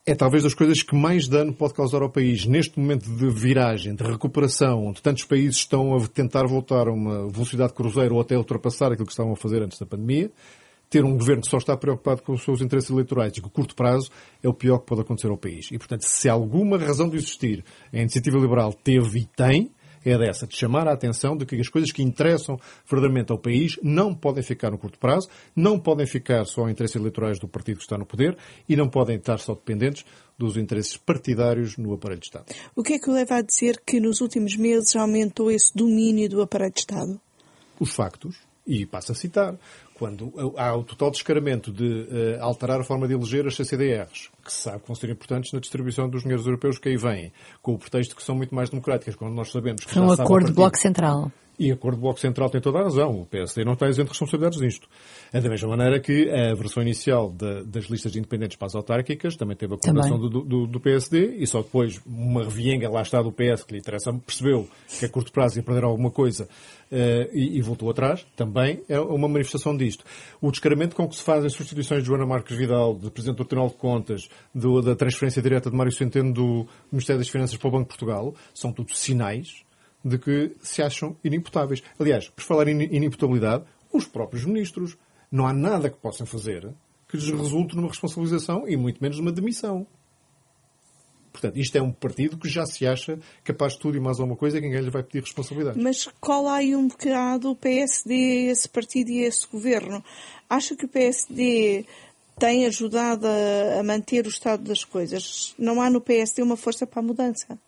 é 0.08 0.14
talvez 0.14 0.44
das 0.44 0.54
coisas 0.54 0.84
que 0.84 0.96
mais 0.96 1.28
dano 1.28 1.52
pode 1.52 1.74
causar 1.74 2.04
ao 2.04 2.10
país 2.10 2.46
neste 2.46 2.80
momento 2.80 3.10
de 3.10 3.28
viragem, 3.28 3.96
de 3.96 4.04
recuperação, 4.04 4.86
onde 4.86 5.02
tantos 5.02 5.24
países 5.24 5.58
estão 5.58 5.96
a 5.96 6.08
tentar 6.08 6.46
voltar 6.46 6.88
a 6.88 6.94
uma 6.94 7.28
velocidade 7.28 7.70
de 7.70 7.76
cruzeiro 7.76 8.14
ou 8.14 8.22
até 8.22 8.38
ultrapassar 8.38 8.92
aquilo 8.92 9.08
que 9.08 9.12
estavam 9.12 9.34
a 9.34 9.36
fazer 9.36 9.64
antes 9.64 9.80
da 9.80 9.86
pandemia. 9.86 10.32
Ter 10.92 11.04
um 11.04 11.18
governo 11.18 11.42
que 11.42 11.50
só 11.50 11.58
está 11.58 11.76
preocupado 11.76 12.22
com 12.22 12.34
os 12.34 12.44
seus 12.44 12.62
interesses 12.62 12.92
eleitorais 12.92 13.36
e 13.36 13.42
que, 13.42 13.48
a 13.48 13.50
curto 13.50 13.76
prazo, 13.76 14.12
é 14.44 14.48
o 14.48 14.54
pior 14.54 14.78
que 14.78 14.86
pode 14.86 15.02
acontecer 15.02 15.28
ao 15.28 15.38
país. 15.38 15.70
E, 15.72 15.78
portanto, 15.80 16.04
se 16.04 16.30
alguma 16.30 16.78
razão 16.78 17.10
de 17.10 17.16
existir 17.16 17.66
a 17.92 17.98
iniciativa 17.98 18.38
liberal 18.38 18.72
teve 18.72 19.22
e 19.22 19.26
tem, 19.26 19.72
é 20.06 20.18
dessa, 20.18 20.46
de 20.46 20.56
chamar 20.56 20.88
a 20.88 20.94
atenção 20.94 21.36
de 21.36 21.46
que 21.46 21.60
as 21.60 21.68
coisas 21.68 21.92
que 21.92 22.04
interessam 22.04 22.60
verdadeiramente 22.90 23.32
ao 23.32 23.38
país 23.38 23.78
não 23.82 24.14
podem 24.14 24.44
ficar 24.44 24.72
no 24.72 24.78
curto 24.78 25.00
prazo, 25.00 25.28
não 25.56 25.80
podem 25.80 26.06
ficar 26.06 26.46
só 26.46 26.68
em 26.68 26.72
interesses 26.72 26.96
eleitorais 26.96 27.40
do 27.40 27.48
partido 27.48 27.78
que 27.78 27.84
está 27.84 27.98
no 27.98 28.06
poder 28.06 28.38
e 28.70 28.76
não 28.76 28.88
podem 28.88 29.18
estar 29.18 29.40
só 29.40 29.54
dependentes 29.54 30.06
dos 30.38 30.58
interesses 30.58 30.98
partidários 30.98 31.78
no 31.78 31.94
aparelho 31.94 32.20
de 32.20 32.28
Estado. 32.28 32.46
O 32.76 32.84
que 32.84 32.94
é 32.94 33.00
que 33.00 33.10
o 33.10 33.14
leva 33.14 33.36
a 33.36 33.42
dizer 33.42 33.82
que 33.86 34.00
nos 34.00 34.22
últimos 34.22 34.56
meses 34.56 34.96
aumentou 34.96 35.50
esse 35.50 35.74
domínio 35.74 36.30
do 36.30 36.42
aparelho 36.42 36.74
de 36.74 36.82
Estado? 36.82 37.20
Os 37.80 37.92
factos, 37.92 38.38
e 38.66 38.86
passo 38.86 39.12
a 39.12 39.16
citar, 39.16 39.58
quando 39.96 40.34
há 40.58 40.76
o 40.76 40.84
total 40.84 41.10
descaramento 41.10 41.72
de 41.72 41.86
uh, 41.86 42.44
alterar 42.44 42.82
a 42.82 42.84
forma 42.84 43.08
de 43.08 43.14
eleger 43.14 43.48
as 43.48 43.56
CCDRs, 43.56 44.30
que 44.44 44.52
se 44.52 44.64
sabe 44.64 44.82
que 44.82 44.88
vão 44.88 44.96
ser 44.96 45.10
importantes 45.10 45.54
na 45.54 45.60
distribuição 45.60 46.10
dos 46.10 46.22
dinheiros 46.22 46.46
europeus 46.46 46.78
que 46.78 46.90
aí 46.90 46.98
vêm, 46.98 47.32
com 47.62 47.74
o 47.74 47.78
pretexto 47.78 48.16
que 48.16 48.22
são 48.22 48.36
muito 48.36 48.54
mais 48.54 48.70
democráticas, 48.70 49.16
quando 49.16 49.34
nós 49.34 49.52
sabemos 49.52 49.84
que. 49.86 49.92
Foi 49.92 50.02
um 50.02 50.12
acordo 50.12 50.48
de 50.48 50.54
Bloco 50.54 50.78
Central. 50.78 51.32
E 51.58 51.72
a 51.72 51.78
cor 51.78 51.96
do 51.96 52.02
Bloco 52.02 52.20
Central 52.20 52.50
tem 52.50 52.60
toda 52.60 52.80
a 52.80 52.84
razão. 52.84 53.22
O 53.22 53.26
PSD 53.26 53.64
não 53.64 53.74
está 53.74 53.88
isento 53.88 54.08
de 54.08 54.12
responsabilidades 54.12 54.60
nisto. 54.60 54.88
É 55.32 55.40
da 55.40 55.50
mesma 55.50 55.70
maneira 55.70 56.00
que 56.00 56.30
a 56.30 56.54
versão 56.54 56.84
inicial 56.84 57.32
de, 57.32 57.64
das 57.64 57.86
listas 57.86 58.12
de 58.12 58.20
independentes 58.20 58.58
para 58.58 58.68
as 58.68 58.76
autárquicas 58.76 59.36
também 59.36 59.56
teve 59.56 59.74
a 59.74 59.78
colaboração 59.78 60.20
do, 60.20 60.42
do, 60.42 60.68
do, 60.68 60.80
PSD 60.80 61.36
e 61.38 61.48
só 61.48 61.62
depois 61.62 62.02
uma 62.06 62.44
revienga 62.44 62.90
lá 62.90 63.02
está 63.02 63.22
do 63.22 63.32
PS 63.32 63.64
que 63.64 63.74
lhe 63.74 63.80
interessa, 63.80 64.14
percebeu 64.14 64.68
que 65.00 65.06
a 65.06 65.10
curto 65.10 65.32
prazo 65.32 65.58
ia 65.58 65.64
perder 65.64 65.84
alguma 65.84 66.12
coisa 66.12 66.48
uh, 66.92 66.96
e, 67.34 67.58
e, 67.58 67.62
voltou 67.62 67.90
atrás. 67.90 68.26
Também 68.36 68.82
é 68.88 69.00
uma 69.00 69.28
manifestação 69.28 69.76
disto. 69.76 70.04
O 70.42 70.52
descaramento 70.52 70.96
com 70.96 71.08
que 71.08 71.16
se 71.16 71.24
fazem 71.24 71.50
substituições 71.50 72.02
de 72.02 72.08
Joana 72.08 72.26
Marques 72.26 72.56
Vidal, 72.56 72.96
de 72.96 73.10
Presidente 73.10 73.38
do 73.38 73.46
Tribunal 73.46 73.70
de 73.70 73.76
Contas, 73.76 74.30
do, 74.54 74.82
da 74.82 74.96
transferência 74.96 75.42
direta 75.42 75.70
de 75.70 75.76
Mário 75.76 75.92
Centeno 75.92 76.34
do 76.34 76.68
Ministério 76.92 77.20
das 77.20 77.30
Finanças 77.30 77.58
para 77.58 77.68
o 77.68 77.72
Banco 77.72 77.84
de 77.84 77.90
Portugal, 77.90 78.34
são 78.54 78.72
tudo 78.72 78.96
sinais 78.96 79.65
de 80.06 80.20
que 80.20 80.56
se 80.62 80.84
acham 80.84 81.18
inimputáveis. 81.24 81.82
Aliás, 82.00 82.30
por 82.30 82.44
falar 82.44 82.68
em 82.68 82.84
inimputabilidade, 82.96 83.66
os 83.92 84.06
próprios 84.06 84.46
ministros. 84.46 84.96
Não 85.32 85.48
há 85.48 85.52
nada 85.52 85.90
que 85.90 85.98
possam 85.98 86.26
fazer 86.26 86.72
que 87.10 87.18
lhes 87.18 87.30
resulte 87.30 87.76
numa 87.76 87.88
responsabilização 87.88 88.68
e 88.68 88.78
muito 88.78 89.02
menos 89.02 89.18
numa 89.18 89.32
demissão. 89.32 89.88
Portanto, 91.32 91.58
isto 91.58 91.76
é 91.76 91.82
um 91.82 91.92
partido 91.92 92.38
que 92.38 92.48
já 92.48 92.66
se 92.66 92.88
acha 92.88 93.20
capaz 93.44 93.74
de 93.74 93.80
tudo 93.80 93.98
e 93.98 94.00
mais 94.00 94.20
alguma 94.20 94.38
coisa 94.38 94.58
e 94.58 94.62
ninguém 94.62 94.80
lhe 94.80 94.90
vai 94.90 95.04
pedir 95.04 95.22
responsabilidade. 95.22 95.78
Mas 95.82 96.08
cola 96.22 96.54
aí 96.54 96.76
um 96.76 96.88
bocado 96.88 97.52
o 97.52 97.56
PSD, 97.56 98.48
esse 98.50 98.70
partido 98.70 99.10
e 99.10 99.24
esse 99.24 99.46
governo. 99.46 100.04
Acha 100.50 100.76
que 100.76 100.86
o 100.86 100.88
PSD 100.88 101.86
tem 102.40 102.66
ajudado 102.66 103.28
a 103.28 103.84
manter 103.84 104.26
o 104.26 104.30
estado 104.30 104.64
das 104.64 104.86
coisas? 104.86 105.54
Não 105.60 105.82
há 105.82 105.90
no 105.90 106.00
PSD 106.00 106.42
uma 106.42 106.56
força 106.56 106.88
para 106.88 107.02
a 107.02 107.06
mudança? 107.06 107.60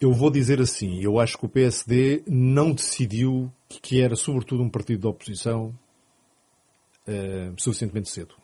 Eu 0.00 0.12
vou 0.12 0.30
dizer 0.30 0.60
assim, 0.60 1.00
eu 1.02 1.18
acho 1.18 1.36
que 1.36 1.46
o 1.46 1.48
PSD 1.48 2.22
não 2.24 2.72
decidiu 2.72 3.52
que 3.68 4.00
era 4.00 4.14
sobretudo 4.14 4.62
um 4.62 4.70
partido 4.70 5.00
de 5.00 5.06
oposição 5.08 5.76
uh, 7.08 7.60
suficientemente 7.60 8.08
cedo. 8.08 8.36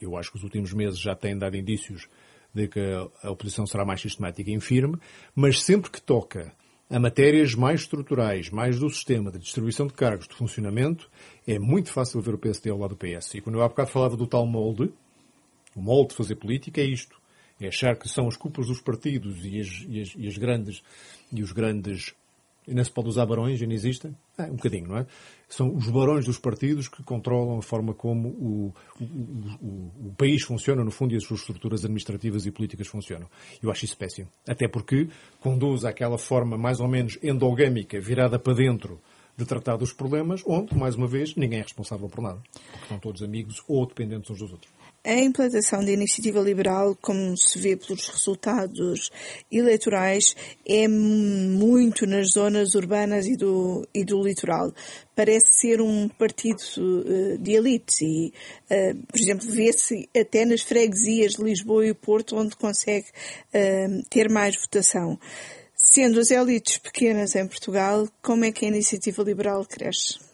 Eu 0.00 0.16
acho 0.16 0.32
que 0.32 0.38
os 0.38 0.42
últimos 0.42 0.72
meses 0.72 0.98
já 0.98 1.14
têm 1.14 1.38
dado 1.38 1.56
indícios 1.56 2.08
de 2.52 2.66
que 2.66 2.80
a 3.22 3.30
oposição 3.30 3.64
será 3.66 3.84
mais 3.84 4.00
sistemática 4.00 4.50
e 4.50 4.60
firme, 4.60 4.98
mas 5.32 5.62
sempre 5.62 5.88
que 5.92 6.02
toca 6.02 6.52
a 6.90 6.98
matérias 6.98 7.54
mais 7.54 7.82
estruturais, 7.82 8.50
mais 8.50 8.80
do 8.80 8.90
sistema, 8.90 9.30
de 9.30 9.38
distribuição 9.38 9.86
de 9.86 9.94
cargos, 9.94 10.26
de 10.26 10.34
funcionamento, 10.34 11.08
é 11.46 11.56
muito 11.56 11.90
fácil 11.92 12.20
ver 12.20 12.34
o 12.34 12.38
PSD 12.38 12.68
ao 12.68 12.78
lado 12.78 12.96
do 12.96 12.96
PS. 12.96 13.36
E 13.36 13.40
quando 13.40 13.56
eu 13.56 13.62
há 13.62 13.68
bocado 13.68 13.90
falava 13.90 14.16
do 14.16 14.26
tal 14.26 14.44
molde, 14.44 14.92
o 15.74 15.80
molde 15.80 16.10
de 16.10 16.16
fazer 16.16 16.34
política 16.34 16.80
é 16.80 16.84
isto 16.84 17.21
é 17.66 17.68
achar 17.68 17.96
que 17.96 18.08
são 18.08 18.28
as 18.28 18.36
culpas 18.36 18.66
dos 18.66 18.80
partidos 18.80 19.44
e 19.44 19.60
as, 19.60 19.84
e 19.88 20.00
as, 20.00 20.14
e 20.16 20.26
as 20.26 20.36
grandes 20.36 20.82
e 21.32 21.42
os 21.42 21.52
grandes 21.52 22.14
não 22.66 22.84
se 22.84 22.90
pode 22.90 23.08
usar 23.08 23.26
barões, 23.26 23.60
não 23.60 23.72
existem? 23.72 24.14
É, 24.38 24.44
um 24.44 24.54
bocadinho, 24.54 24.88
não 24.88 24.98
é? 24.98 25.06
São 25.48 25.74
os 25.74 25.88
barões 25.88 26.24
dos 26.24 26.38
partidos 26.38 26.88
que 26.88 27.02
controlam 27.02 27.58
a 27.58 27.62
forma 27.62 27.92
como 27.92 28.28
o, 28.28 28.74
o, 29.00 29.04
o, 29.04 30.08
o, 30.08 30.14
país 30.16 30.42
funciona, 30.44 30.84
no 30.84 30.90
fundo, 30.90 31.12
e 31.12 31.16
as 31.16 31.24
suas 31.24 31.40
estruturas 31.40 31.84
administrativas 31.84 32.46
e 32.46 32.50
políticas 32.52 32.86
funcionam. 32.86 33.28
Eu 33.60 33.70
acho 33.70 33.84
isso 33.84 33.96
péssimo. 33.96 34.28
Até 34.46 34.68
porque 34.68 35.08
conduz 35.40 35.84
àquela 35.84 36.16
forma 36.16 36.56
mais 36.56 36.78
ou 36.78 36.88
menos 36.88 37.18
endogâmica, 37.22 38.00
virada 38.00 38.38
para 38.38 38.54
dentro, 38.54 39.00
de 39.36 39.44
tratar 39.44 39.76
dos 39.76 39.92
problemas, 39.92 40.42
onde, 40.46 40.76
mais 40.76 40.94
uma 40.94 41.06
vez, 41.06 41.34
ninguém 41.34 41.58
é 41.58 41.62
responsável 41.62 42.08
por 42.08 42.22
nada. 42.22 42.40
Porque 42.52 42.82
estão 42.82 42.98
todos 42.98 43.22
amigos 43.22 43.62
ou 43.66 43.86
dependentes 43.86 44.30
uns 44.30 44.38
dos 44.38 44.52
outros. 44.52 44.72
A 45.04 45.14
implantação 45.14 45.84
da 45.84 45.90
iniciativa 45.90 46.38
liberal, 46.38 46.96
como 47.02 47.36
se 47.36 47.58
vê 47.58 47.76
pelos 47.76 48.06
resultados 48.06 49.10
eleitorais, 49.50 50.36
é 50.64 50.86
muito 50.86 52.06
nas 52.06 52.34
zonas 52.34 52.76
urbanas 52.76 53.26
e 53.26 53.36
do, 53.36 53.84
e 53.92 54.04
do 54.04 54.22
litoral. 54.22 54.72
Parece 55.16 55.54
ser 55.54 55.80
um 55.80 56.08
partido 56.08 56.62
uh, 56.78 57.36
de 57.36 57.50
elites 57.50 58.00
e, 58.00 58.32
uh, 58.70 59.06
por 59.08 59.20
exemplo, 59.20 59.50
vê-se 59.50 60.08
até 60.16 60.44
nas 60.44 60.62
freguesias 60.62 61.32
de 61.32 61.42
Lisboa 61.42 61.84
e 61.84 61.92
Porto, 61.94 62.36
onde 62.36 62.54
consegue 62.54 63.08
uh, 63.08 64.08
ter 64.08 64.30
mais 64.30 64.54
votação. 64.54 65.18
Sendo 65.74 66.20
as 66.20 66.30
elites 66.30 66.78
pequenas 66.78 67.34
em 67.34 67.44
Portugal, 67.48 68.08
como 68.22 68.44
é 68.44 68.52
que 68.52 68.64
a 68.64 68.68
iniciativa 68.68 69.20
liberal 69.24 69.66
cresce? 69.66 70.31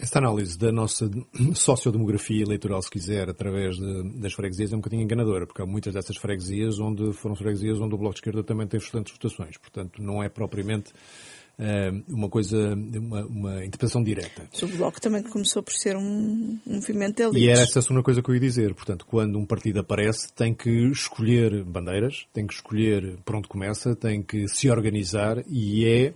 Esta 0.00 0.18
análise 0.18 0.58
da 0.58 0.72
nossa 0.72 1.10
sociodemografia 1.54 2.42
eleitoral, 2.42 2.80
se 2.80 2.90
quiser, 2.90 3.28
através 3.28 3.76
de, 3.76 4.18
das 4.18 4.32
freguesias, 4.32 4.72
é 4.72 4.74
um 4.74 4.78
bocadinho 4.78 5.02
enganadora, 5.02 5.46
porque 5.46 5.60
há 5.60 5.66
muitas 5.66 5.92
dessas 5.92 6.16
freguesias 6.16 6.78
onde 6.78 7.12
foram 7.12 7.36
freguesias 7.36 7.78
onde 7.80 7.94
o 7.94 7.98
Bloco 7.98 8.14
de 8.14 8.20
Esquerda 8.20 8.42
também 8.42 8.66
teve 8.66 8.82
excelentes 8.82 9.12
votações. 9.12 9.58
Portanto, 9.58 10.02
não 10.02 10.22
é 10.22 10.30
propriamente 10.30 10.90
uh, 11.58 12.02
uma 12.08 12.30
coisa, 12.30 12.74
uma, 12.74 13.26
uma, 13.26 13.64
interpretação 13.64 14.02
direta. 14.02 14.48
O 14.62 14.68
Bloco 14.68 15.00
também 15.00 15.22
começou 15.22 15.62
por 15.62 15.74
ser 15.74 15.96
um, 15.96 16.58
um 16.66 16.74
movimento 16.76 17.16
de 17.16 17.22
elites. 17.24 17.42
E 17.42 17.48
era 17.48 17.60
essa 17.60 17.80
a 17.80 17.82
segunda 17.82 18.02
coisa 18.02 18.22
que 18.22 18.30
eu 18.30 18.34
ia 18.34 18.40
dizer. 18.40 18.74
Portanto, 18.74 19.04
quando 19.04 19.38
um 19.38 19.44
partido 19.44 19.80
aparece, 19.80 20.32
tem 20.32 20.54
que 20.54 20.70
escolher 20.90 21.62
bandeiras, 21.62 22.26
tem 22.32 22.46
que 22.46 22.54
escolher 22.54 23.18
por 23.22 23.36
onde 23.36 23.48
começa, 23.48 23.94
tem 23.94 24.22
que 24.22 24.48
se 24.48 24.70
organizar 24.70 25.44
e 25.46 25.84
é 25.84 26.14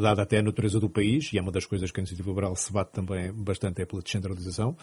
dada 0.00 0.22
até 0.22 0.38
a 0.38 0.42
natureza 0.42 0.80
do 0.80 0.88
país, 0.88 1.32
e 1.32 1.38
é 1.38 1.42
uma 1.42 1.52
das 1.52 1.64
coisas 1.64 1.90
que 1.90 2.00
a 2.00 2.02
Iniciativa 2.02 2.28
Liberal 2.28 2.56
se 2.56 2.72
bate 2.72 2.92
também 2.92 3.32
bastante 3.32 3.82
é 3.82 3.86
pela 3.86 4.02
descentralização, 4.02 4.76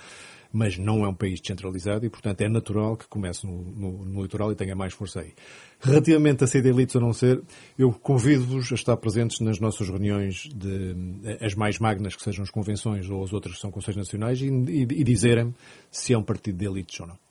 mas 0.52 0.78
não 0.78 1.04
é 1.04 1.08
um 1.08 1.14
país 1.14 1.42
descentralizado 1.42 2.06
e, 2.06 2.10
portanto, 2.10 2.42
é 2.42 2.50
natural 2.50 2.96
que 2.96 3.08
comece 3.08 3.46
no, 3.46 3.58
no, 3.64 4.06
no 4.06 4.22
litoral 4.22 4.52
e 4.52 4.56
tenha 4.56 4.76
mais 4.76 4.94
força 4.94 5.22
aí. 5.22 5.34
Relativamente 5.80 6.44
a 6.44 6.48
ser 6.48 6.62
de 6.62 6.70
elites 6.70 6.96
ou 6.96 7.02
não 7.02 7.12
ser, 7.12 7.42
eu 7.78 7.92
convido-vos 7.92 8.72
a 8.72 8.76
estar 8.76 8.96
presentes 8.98 9.40
nas 9.40 9.60
nossas 9.60 9.90
reuniões, 9.90 10.50
de, 10.54 10.96
as 11.42 11.56
mais 11.56 11.80
magnas, 11.80 12.16
que 12.16 12.22
sejam 12.22 12.44
as 12.44 12.52
convenções 12.52 13.10
ou 13.10 13.24
as 13.24 13.34
outras 13.34 13.56
que 13.56 13.62
são 13.62 13.72
conselhos 13.72 13.98
nacionais, 13.98 14.42
e, 14.42 14.48
e, 14.48 14.82
e 14.82 15.04
dizerem 15.04 15.54
se 15.92 16.14
é 16.14 16.18
um 16.18 16.24
partido 16.24 16.58
de 16.58 16.66
elites 16.66 17.00
ou 17.00 17.08
não. 17.08 17.23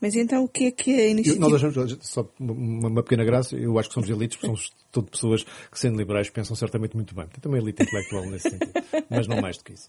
Mas 0.00 0.14
então 0.14 0.44
o 0.44 0.48
que 0.48 0.66
é 0.66 0.70
que 0.70 0.90
a 0.92 1.08
iniciativa... 1.08 1.48
nós 1.48 1.64
achamos, 1.64 1.98
só 2.02 2.28
uma, 2.38 2.88
uma, 2.88 3.02
pequena 3.02 3.24
graça, 3.24 3.56
eu 3.56 3.78
acho 3.78 3.88
que 3.88 3.94
somos 3.94 4.10
elites, 4.10 4.36
porque 4.36 4.46
somos 4.46 4.72
todas 4.92 5.10
pessoas 5.10 5.44
que, 5.44 5.78
sendo 5.78 5.96
liberais, 5.96 6.28
pensam 6.28 6.54
certamente 6.54 6.94
muito 6.94 7.14
bem. 7.14 7.26
Tem 7.28 7.40
também 7.40 7.60
elite 7.60 7.82
intelectual 7.82 8.26
nesse 8.26 8.50
sentido, 8.50 8.72
mas 9.08 9.26
não 9.26 9.40
mais 9.40 9.56
do 9.56 9.64
que 9.64 9.72
isso. 9.72 9.88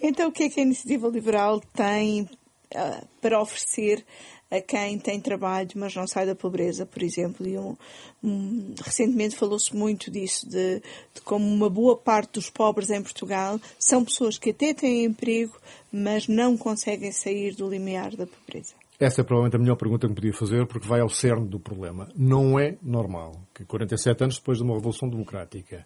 Então 0.00 0.28
o 0.28 0.32
que 0.32 0.44
é 0.44 0.48
que 0.48 0.60
a 0.60 0.62
iniciativa 0.62 1.08
liberal 1.08 1.60
tem 1.74 2.28
uh, 2.74 3.06
para 3.20 3.40
oferecer 3.40 4.04
a 4.50 4.60
quem 4.60 4.98
tem 4.98 5.18
trabalho, 5.18 5.70
mas 5.76 5.94
não 5.94 6.06
sai 6.06 6.26
da 6.26 6.34
pobreza, 6.34 6.84
por 6.84 7.02
exemplo. 7.02 7.48
E 7.48 7.56
um, 7.56 7.74
um, 8.22 8.74
recentemente 8.84 9.34
falou-se 9.34 9.74
muito 9.74 10.10
disso, 10.10 10.46
de, 10.48 10.82
de, 11.14 11.20
como 11.24 11.46
uma 11.46 11.70
boa 11.70 11.96
parte 11.96 12.34
dos 12.34 12.50
pobres 12.50 12.90
em 12.90 13.02
Portugal 13.02 13.58
são 13.78 14.04
pessoas 14.04 14.38
que 14.38 14.50
até 14.50 14.74
têm 14.74 15.04
emprego, 15.04 15.56
mas 15.90 16.28
não 16.28 16.56
conseguem 16.56 17.12
sair 17.12 17.54
do 17.54 17.68
limiar 17.68 18.14
da 18.14 18.26
pobreza. 18.26 18.74
Essa 19.00 19.22
é 19.22 19.24
provavelmente 19.24 19.56
a 19.56 19.58
melhor 19.58 19.76
pergunta 19.76 20.06
que 20.06 20.10
me 20.10 20.14
podia 20.14 20.32
fazer, 20.32 20.64
porque 20.66 20.86
vai 20.86 21.00
ao 21.00 21.08
cerne 21.08 21.48
do 21.48 21.58
problema. 21.58 22.08
Não 22.14 22.56
é 22.56 22.76
normal 22.80 23.32
que 23.52 23.64
47 23.64 24.22
anos 24.22 24.36
depois 24.36 24.58
de 24.58 24.64
uma 24.64 24.74
revolução 24.74 25.08
democrática, 25.08 25.84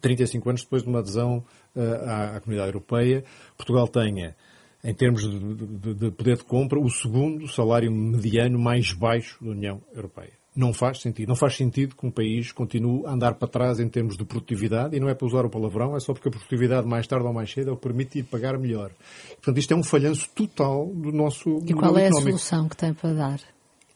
35 0.00 0.46
eh, 0.46 0.50
anos 0.50 0.62
depois 0.62 0.82
de 0.82 0.88
uma 0.88 1.00
adesão 1.00 1.44
eh, 1.74 2.34
à 2.36 2.38
comunidade 2.38 2.68
europeia, 2.68 3.24
Portugal 3.56 3.88
tenha 3.88 4.36
em 4.84 4.94
termos 4.94 5.22
de, 5.22 5.54
de, 5.54 5.94
de, 5.94 6.10
poder 6.10 6.36
de 6.36 6.44
compra, 6.44 6.78
o 6.78 6.90
segundo 6.90 7.46
salário 7.48 7.90
mediano 7.90 8.58
mais 8.58 8.92
baixo 8.92 9.42
da 9.42 9.50
União 9.50 9.80
Europeia. 9.94 10.32
Não 10.54 10.74
faz 10.74 11.00
sentido. 11.00 11.28
Não 11.28 11.36
faz 11.36 11.56
sentido 11.56 11.96
que 11.96 12.06
um 12.06 12.10
país 12.10 12.52
continue 12.52 13.06
a 13.06 13.12
andar 13.12 13.34
para 13.34 13.48
trás 13.48 13.80
em 13.80 13.88
termos 13.88 14.18
de 14.18 14.24
produtividade, 14.24 14.94
e 14.94 15.00
não 15.00 15.08
é 15.08 15.14
para 15.14 15.26
usar 15.26 15.46
o 15.46 15.50
palavrão, 15.50 15.96
é 15.96 16.00
só 16.00 16.12
porque 16.12 16.28
a 16.28 16.30
produtividade 16.30 16.86
mais 16.86 17.06
tarde 17.06 17.26
ou 17.26 17.32
mais 17.32 17.50
cedo 17.50 17.70
é 17.70 17.72
o 17.72 17.76
que 17.76 17.82
permite 17.82 18.18
ir 18.18 18.24
pagar 18.24 18.58
melhor. 18.58 18.90
Portanto, 19.36 19.58
isto 19.58 19.72
é 19.72 19.76
um 19.76 19.82
falhanço 19.82 20.28
total 20.34 20.86
do 20.88 21.10
nosso 21.10 21.62
E 21.66 21.72
qual 21.72 21.96
é 21.96 22.08
a 22.08 22.12
solução 22.12 22.68
que 22.68 22.76
tem 22.76 22.92
para 22.92 23.14
dar? 23.14 23.40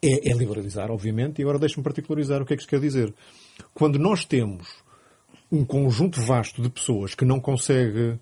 É, 0.01 0.31
é 0.31 0.33
liberalizar, 0.33 0.91
obviamente, 0.91 1.41
e 1.41 1.43
agora 1.43 1.59
deixe-me 1.59 1.83
particularizar 1.83 2.41
o 2.41 2.47
que 2.47 2.55
é 2.55 2.57
que 2.57 2.63
isto 2.63 2.71
quer 2.71 2.81
dizer. 2.81 3.13
Quando 3.75 3.99
nós 3.99 4.25
temos 4.25 4.67
um 5.51 5.65
conjunto 5.65 6.21
vasto 6.23 6.63
de 6.63 6.71
pessoas 6.71 7.15
que 7.15 7.25
não 7.25 7.39
consegue 7.39 8.19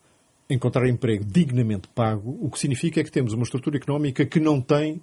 encontrar 0.49 0.89
emprego 0.89 1.25
dignamente 1.25 1.89
pago, 1.89 2.39
o 2.41 2.51
que 2.51 2.59
significa 2.59 3.01
é 3.01 3.05
que 3.05 3.11
temos 3.11 3.33
uma 3.33 3.45
estrutura 3.45 3.77
económica 3.77 4.27
que 4.27 4.39
não 4.39 4.61
tem 4.61 5.03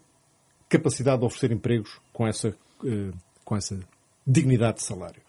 capacidade 0.70 1.20
de 1.20 1.26
oferecer 1.26 1.52
empregos 1.52 2.00
com 2.14 2.28
essa, 2.28 2.56
eh, 2.86 3.12
com 3.44 3.56
essa 3.56 3.80
dignidade 4.26 4.78
de 4.78 4.84
salário. 4.84 5.22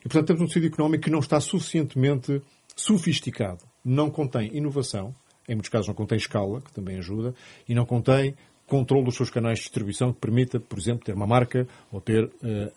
E, 0.00 0.02
portanto, 0.02 0.26
temos 0.26 0.42
um 0.42 0.46
tecido 0.46 0.66
económico 0.66 1.04
que 1.04 1.10
não 1.10 1.20
está 1.20 1.40
suficientemente 1.40 2.42
sofisticado, 2.74 3.60
não 3.84 4.10
contém 4.10 4.54
inovação, 4.56 5.14
em 5.48 5.54
muitos 5.54 5.70
casos 5.70 5.88
não 5.88 5.94
contém 5.94 6.18
escala, 6.18 6.60
que 6.60 6.72
também 6.72 6.98
ajuda, 6.98 7.34
e 7.68 7.74
não 7.74 7.84
contém 7.84 8.34
controle 8.66 9.04
dos 9.04 9.16
seus 9.16 9.30
canais 9.30 9.58
de 9.58 9.64
distribuição 9.64 10.12
que 10.12 10.20
permita, 10.20 10.60
por 10.60 10.78
exemplo, 10.78 11.04
ter 11.04 11.12
uma 11.12 11.26
marca 11.26 11.66
ou 11.90 12.00
ter 12.00 12.24
uh, 12.24 12.30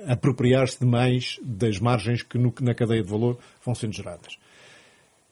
apropriar-se 0.08 0.80
de 0.80 0.86
mais 0.86 1.40
das 1.44 1.80
margens 1.80 2.24
que 2.24 2.38
no, 2.38 2.52
na 2.62 2.74
cadeia 2.74 3.04
de 3.04 3.10
valor 3.10 3.38
vão 3.64 3.76
sendo 3.76 3.94
geradas. 3.94 4.38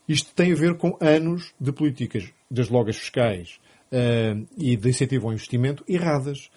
Isto 0.08 0.34
tem 0.34 0.52
a 0.52 0.56
ver 0.56 0.76
com 0.76 0.98
anos 1.00 1.54
de 1.60 1.72
políticas 1.72 2.30
das 2.50 2.70
logas 2.70 2.98
fiscais 2.98 3.60
uh, 3.92 4.48
e 4.58 4.76
de 4.76 4.90
incentivo 4.90 5.28
ao 5.28 5.34
investimento 5.34 5.84
erradas. 5.88 6.50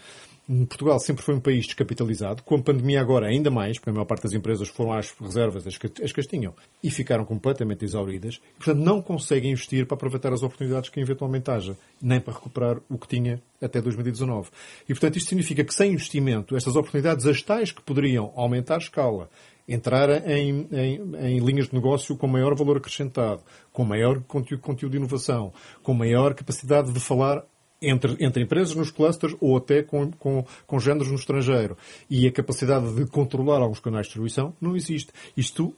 Portugal 0.68 1.00
sempre 1.00 1.24
foi 1.24 1.34
um 1.34 1.40
país 1.40 1.64
descapitalizado, 1.64 2.42
com 2.42 2.56
a 2.56 2.62
pandemia 2.62 3.00
agora 3.00 3.26
ainda 3.28 3.50
mais, 3.50 3.78
porque 3.78 3.88
a 3.88 3.92
maior 3.94 4.04
parte 4.04 4.24
das 4.24 4.34
empresas 4.34 4.68
foram 4.68 4.92
às 4.92 5.10
reservas, 5.18 5.66
as 5.66 5.78
que, 5.78 5.90
as 6.02 6.12
que 6.12 6.20
as 6.20 6.26
tinham, 6.26 6.52
e 6.82 6.90
ficaram 6.90 7.24
completamente 7.24 7.82
exauridas. 7.82 8.38
Portanto, 8.58 8.84
não 8.84 9.00
conseguem 9.00 9.52
investir 9.52 9.86
para 9.86 9.94
aproveitar 9.94 10.34
as 10.34 10.42
oportunidades 10.42 10.90
que 10.90 11.00
eventualmente 11.00 11.50
haja, 11.50 11.74
nem 12.00 12.20
para 12.20 12.34
recuperar 12.34 12.78
o 12.90 12.98
que 12.98 13.08
tinha 13.08 13.42
até 13.60 13.80
2019. 13.80 14.50
E, 14.86 14.88
portanto, 14.88 15.16
isto 15.16 15.30
significa 15.30 15.64
que 15.64 15.72
sem 15.72 15.92
investimento, 15.92 16.54
estas 16.54 16.76
oportunidades, 16.76 17.26
as 17.26 17.40
tais 17.40 17.72
que 17.72 17.80
poderiam 17.80 18.30
aumentar 18.36 18.74
a 18.74 18.78
escala, 18.78 19.30
entrar 19.66 20.28
em, 20.28 20.68
em, 20.70 21.16
em, 21.16 21.38
linhas 21.38 21.68
de 21.68 21.74
negócio 21.74 22.16
com 22.16 22.26
maior 22.26 22.54
valor 22.54 22.76
acrescentado, 22.76 23.42
com 23.72 23.84
maior 23.84 24.20
conteúdo, 24.22 24.60
conteúdo 24.60 24.92
de 24.92 24.98
inovação, 24.98 25.52
com 25.82 25.94
maior 25.94 26.34
capacidade 26.34 26.92
de 26.92 27.00
falar 27.00 27.44
entre, 27.80 28.16
entre 28.20 28.42
empresas 28.42 28.74
nos 28.74 28.90
clusters 28.90 29.34
ou 29.40 29.56
até 29.56 29.82
com, 29.82 30.10
com, 30.12 30.44
com 30.66 30.78
géneros 30.78 31.08
no 31.08 31.16
estrangeiro. 31.16 31.76
E 32.08 32.26
a 32.26 32.32
capacidade 32.32 32.94
de 32.94 33.06
controlar 33.06 33.60
alguns 33.60 33.80
canais 33.80 34.06
de 34.06 34.08
distribuição 34.08 34.54
não 34.60 34.76
existe. 34.76 35.12
Isto, 35.36 35.74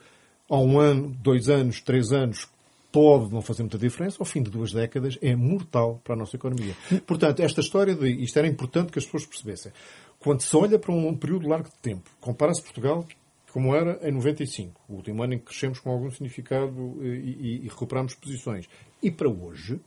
há 0.48 0.58
um 0.58 0.78
ano, 0.78 1.16
dois 1.20 1.48
anos, 1.48 1.80
três 1.80 2.12
anos, 2.12 2.48
pode 2.90 3.32
não 3.32 3.42
fazer 3.42 3.62
muita 3.62 3.76
diferença, 3.76 4.16
ao 4.18 4.24
fim 4.24 4.42
de 4.42 4.50
duas 4.50 4.72
décadas 4.72 5.18
é 5.20 5.36
mortal 5.36 6.00
para 6.02 6.14
a 6.14 6.16
nossa 6.16 6.36
economia. 6.36 6.74
Portanto, 7.06 7.40
esta 7.40 7.60
história 7.60 7.94
de 7.94 8.08
isto 8.22 8.38
era 8.38 8.48
importante 8.48 8.90
que 8.90 8.98
as 8.98 9.04
pessoas 9.04 9.26
percebessem. 9.26 9.72
Quando 10.18 10.40
se 10.40 10.56
olha 10.56 10.78
para 10.78 10.92
um 10.92 11.14
período 11.14 11.46
largo 11.46 11.68
de 11.68 11.76
tempo, 11.76 12.08
compara-se 12.20 12.62
Portugal 12.62 13.06
como 13.56 13.74
era 13.74 13.98
em 14.06 14.12
95, 14.12 14.82
o 14.86 14.96
último 14.96 15.22
ano 15.22 15.32
em 15.32 15.38
que 15.38 15.46
crescemos 15.46 15.80
com 15.80 15.90
algum 15.90 16.10
significado 16.10 16.98
eh, 17.00 17.06
e, 17.06 17.30
e, 17.30 17.64
e 17.64 17.68
recuperamos 17.68 18.14
posições. 18.14 18.68
E 19.02 19.10
para 19.10 19.30
hoje, 19.30 19.80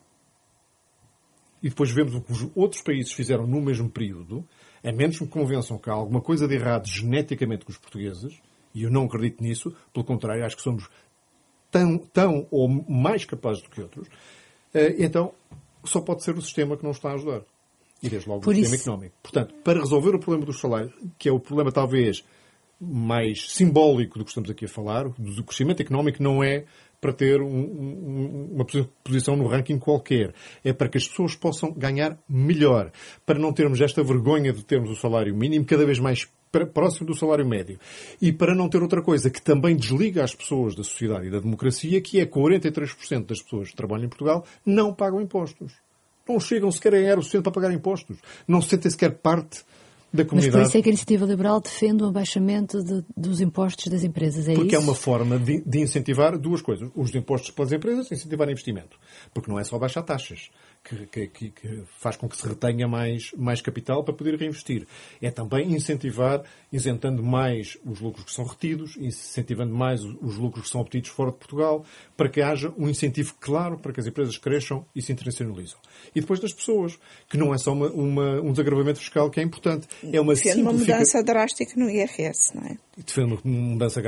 e 1.62 1.70
depois 1.70 1.92
vemos 1.92 2.16
o 2.16 2.22
que 2.22 2.32
os 2.32 2.50
outros 2.56 2.82
países 2.82 3.12
fizeram 3.12 3.46
no 3.46 3.62
mesmo 3.62 3.88
período, 3.88 4.44
a 4.84 4.92
menos 4.92 5.20
que 5.20 5.24
me 5.24 5.30
convençam 5.30 5.78
que 5.78 5.88
há 5.88 5.94
alguma 5.94 6.20
coisa 6.20 6.48
de 6.48 6.56
errado 6.56 6.88
geneticamente 6.88 7.64
com 7.64 7.72
os 7.72 7.78
portugueses, 7.78 8.42
e 8.74 8.82
eu 8.82 8.90
não 8.90 9.06
acredito 9.06 9.44
nisso, 9.44 9.72
pelo 9.94 10.04
contrário, 10.04 10.44
acho 10.44 10.58
que 10.58 10.64
somos 10.64 10.90
tão, 11.70 12.00
tão 12.00 12.48
ou 12.50 12.68
mais 12.68 13.24
capazes 13.24 13.62
do 13.62 13.70
que 13.70 13.82
outros, 13.82 14.08
eh, 14.74 14.96
então 14.98 15.32
só 15.84 16.02
pode 16.02 16.24
ser 16.24 16.36
o 16.36 16.42
sistema 16.42 16.76
que 16.76 16.84
não 16.84 16.90
está 16.90 17.12
a 17.12 17.14
ajudar. 17.14 17.44
E 18.02 18.10
desde 18.10 18.28
logo 18.28 18.42
Por 18.42 18.52
o 18.52 18.56
sistema 18.56 18.76
isso... 18.76 18.90
económico. 18.90 19.16
Portanto, 19.22 19.54
para 19.64 19.80
resolver 19.80 20.16
o 20.16 20.20
problema 20.20 20.48
dos 20.48 20.60
salários, 20.60 20.92
que 21.20 21.30
é 21.30 21.32
o 21.32 21.40
problema 21.40 21.72
talvez 21.72 22.26
mais 22.80 23.52
simbólico 23.52 24.18
do 24.18 24.24
que 24.24 24.32
estamos 24.32 24.50
aqui 24.50 24.66
a 24.66 24.70
falar, 24.70 25.10
do 25.18 25.44
crescimento 25.44 25.82
económico 25.82 26.24
não 26.24 26.44
é 26.44 26.66
para 27.02 27.14
ter 27.14 27.42
um, 27.42 27.48
um, 27.48 28.50
uma 28.54 28.66
posição 29.04 29.36
no 29.36 29.48
ranking 29.48 29.78
qualquer. 29.78 30.34
É 30.64 30.74
para 30.74 30.90
que 30.90 30.98
as 30.98 31.08
pessoas 31.08 31.36
possam 31.36 31.72
ganhar 31.72 32.18
melhor. 32.28 32.92
Para 33.26 33.40
não 33.40 33.54
termos 33.54 33.80
esta 33.82 34.04
vergonha 34.04 34.52
de 34.52 34.64
termos 34.64 34.90
o 34.90 34.96
salário 34.96 35.36
mínimo 35.36 35.66
cada 35.66 35.86
vez 35.86 36.00
mais 36.00 36.28
próximo 36.74 37.08
do 37.08 37.16
salário 37.16 37.48
médio. 37.48 37.80
E 38.22 38.32
para 38.34 38.56
não 38.56 38.68
ter 38.68 38.82
outra 38.82 39.02
coisa 39.02 39.30
que 39.30 39.42
também 39.42 39.76
desliga 39.76 40.24
as 40.24 40.34
pessoas 40.34 40.76
da 40.76 40.84
sociedade 40.84 41.28
e 41.28 41.32
da 41.32 41.40
democracia, 41.40 42.02
que 42.02 42.20
é 42.20 42.26
43% 42.26 43.26
das 43.26 43.42
pessoas 43.42 43.70
que 43.70 43.76
trabalham 43.76 44.06
em 44.06 44.10
Portugal 44.10 44.46
não 44.66 44.94
pagam 44.94 45.22
impostos. 45.22 45.74
Não 46.28 46.40
chegam 46.40 46.72
sequer 46.72 46.94
a 46.94 47.00
ganhar 47.00 47.18
o 47.18 47.22
suficiente 47.22 47.44
para 47.44 47.52
pagar 47.52 47.74
impostos. 47.74 48.18
Não 48.48 48.62
se 48.62 48.70
sentem 48.70 48.92
sequer 48.92 49.16
parte 49.18 49.64
da 50.12 50.26
comunidade. 50.26 50.58
Mas 50.58 50.64
por 50.64 50.70
isso 50.70 50.78
é 50.78 50.82
que 50.82 50.90
a 50.90 50.92
Iniciativa 50.92 51.26
Liberal 51.26 51.62
defende 51.62 52.04
o 52.04 52.08
abaixamento 52.08 52.84
de, 52.84 53.04
dos 53.16 53.42
impostos 53.42 53.88
das 53.88 54.04
empresas, 54.04 54.48
é 54.48 54.54
Porque 54.54 54.76
isso? 54.76 54.76
é 54.76 54.80
uma 54.80 54.96
forma 54.96 55.38
de, 55.38 55.62
de, 55.62 55.80
incentivar 55.80 56.38
duas 56.38 56.62
coisas. 56.62 56.90
Os 56.96 57.14
impostos 57.14 57.52
para 57.52 57.66
as 57.66 57.72
empresas, 57.72 58.12
incentivar 58.12 58.50
investimento. 58.50 58.98
Porque 59.34 59.50
não 59.50 59.60
é 59.60 59.64
só 59.64 59.78
baixar 59.78 60.02
taxas 60.04 60.50
que, 60.90 61.28
que, 61.28 61.50
que, 61.50 61.84
faz 62.00 62.16
com 62.16 62.28
que 62.28 62.38
se 62.38 62.48
retenha 62.48 62.88
mais, 62.88 63.32
mais 63.38 63.62
capital 63.62 64.04
para 64.04 64.14
poder 64.14 64.36
reinvestir. 64.36 64.88
É 65.22 65.30
também 65.30 65.72
incentivar, 65.74 66.44
isentando 66.72 67.24
mais 67.24 67.78
os 67.86 68.00
lucros 68.00 68.26
que 68.26 68.32
são 68.32 68.46
retidos, 68.46 68.98
incentivando 68.98 69.74
mais 69.74 70.04
os 70.04 70.38
lucros 70.38 70.66
que 70.66 70.72
são 70.72 70.82
obtidos 70.82 71.10
fora 71.10 71.32
de 71.32 71.38
Portugal, 71.38 71.86
para 72.18 72.30
que 72.30 72.42
haja 72.42 72.74
um 72.78 72.90
incentivo 72.90 73.36
claro 73.40 73.78
para 73.78 73.94
que 73.94 74.00
as 74.00 74.08
empresas 74.08 74.38
cresçam 74.38 74.86
e 74.96 75.02
se 75.02 75.12
internacionalizam. 75.12 75.78
E 76.16 76.22
depois 76.22 76.40
das 76.40 76.54
pessoas, 76.54 76.98
que 77.30 77.38
não 77.38 77.54
é 77.54 77.58
só 77.58 77.74
uma, 77.74 77.88
uma, 77.88 78.42
um 78.42 78.52
desagravamento 78.52 79.00
fiscal 79.00 79.30
que 79.30 79.40
é 79.40 79.44
importante, 79.44 79.88
é 80.12 80.20
uma 80.20 80.34
Defende 80.34 80.62
uma 80.62 80.74
mudança 80.74 81.24
drástica 81.24 81.74
no 81.76 81.90
IRS, 81.90 82.56
não 82.56 82.64
é? 82.64 82.78
Defende 82.98 83.40
uma 83.44 83.60
mudança 83.62 84.02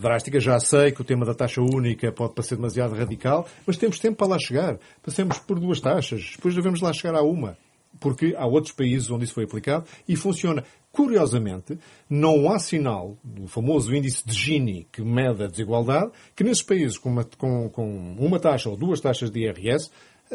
drástica. 0.00 0.40
Já 0.40 0.58
sei 0.60 0.92
que 0.92 1.00
o 1.00 1.04
tema 1.04 1.24
da 1.24 1.34
taxa 1.34 1.60
única 1.60 2.10
pode 2.12 2.34
parecer 2.34 2.56
demasiado 2.56 2.94
radical, 2.94 3.46
mas 3.66 3.76
temos 3.76 3.98
tempo 3.98 4.16
para 4.16 4.28
lá 4.28 4.38
chegar. 4.38 4.78
Passemos 5.02 5.38
por 5.38 5.58
duas 5.58 5.80
taxas, 5.80 6.27
depois 6.32 6.54
devemos 6.54 6.80
lá 6.80 6.92
chegar 6.92 7.16
a 7.16 7.22
uma. 7.22 7.56
Porque 8.00 8.34
há 8.36 8.46
outros 8.46 8.72
países 8.72 9.10
onde 9.10 9.24
isso 9.24 9.34
foi 9.34 9.44
aplicado 9.44 9.84
e 10.06 10.14
funciona. 10.14 10.64
Curiosamente, 10.92 11.78
não 12.08 12.50
há 12.50 12.58
sinal 12.58 13.16
do 13.22 13.46
famoso 13.46 13.94
índice 13.94 14.26
de 14.26 14.32
Gini 14.32 14.86
que 14.90 15.02
mede 15.02 15.44
a 15.44 15.46
desigualdade, 15.46 16.10
que 16.34 16.44
nesses 16.44 16.62
países 16.62 16.98
com 16.98 17.10
uma, 17.10 17.24
com, 17.24 17.68
com 17.68 18.16
uma 18.18 18.38
taxa 18.38 18.70
ou 18.70 18.76
duas 18.76 19.00
taxas 19.00 19.30
de 19.30 19.40
IRS, 19.40 19.90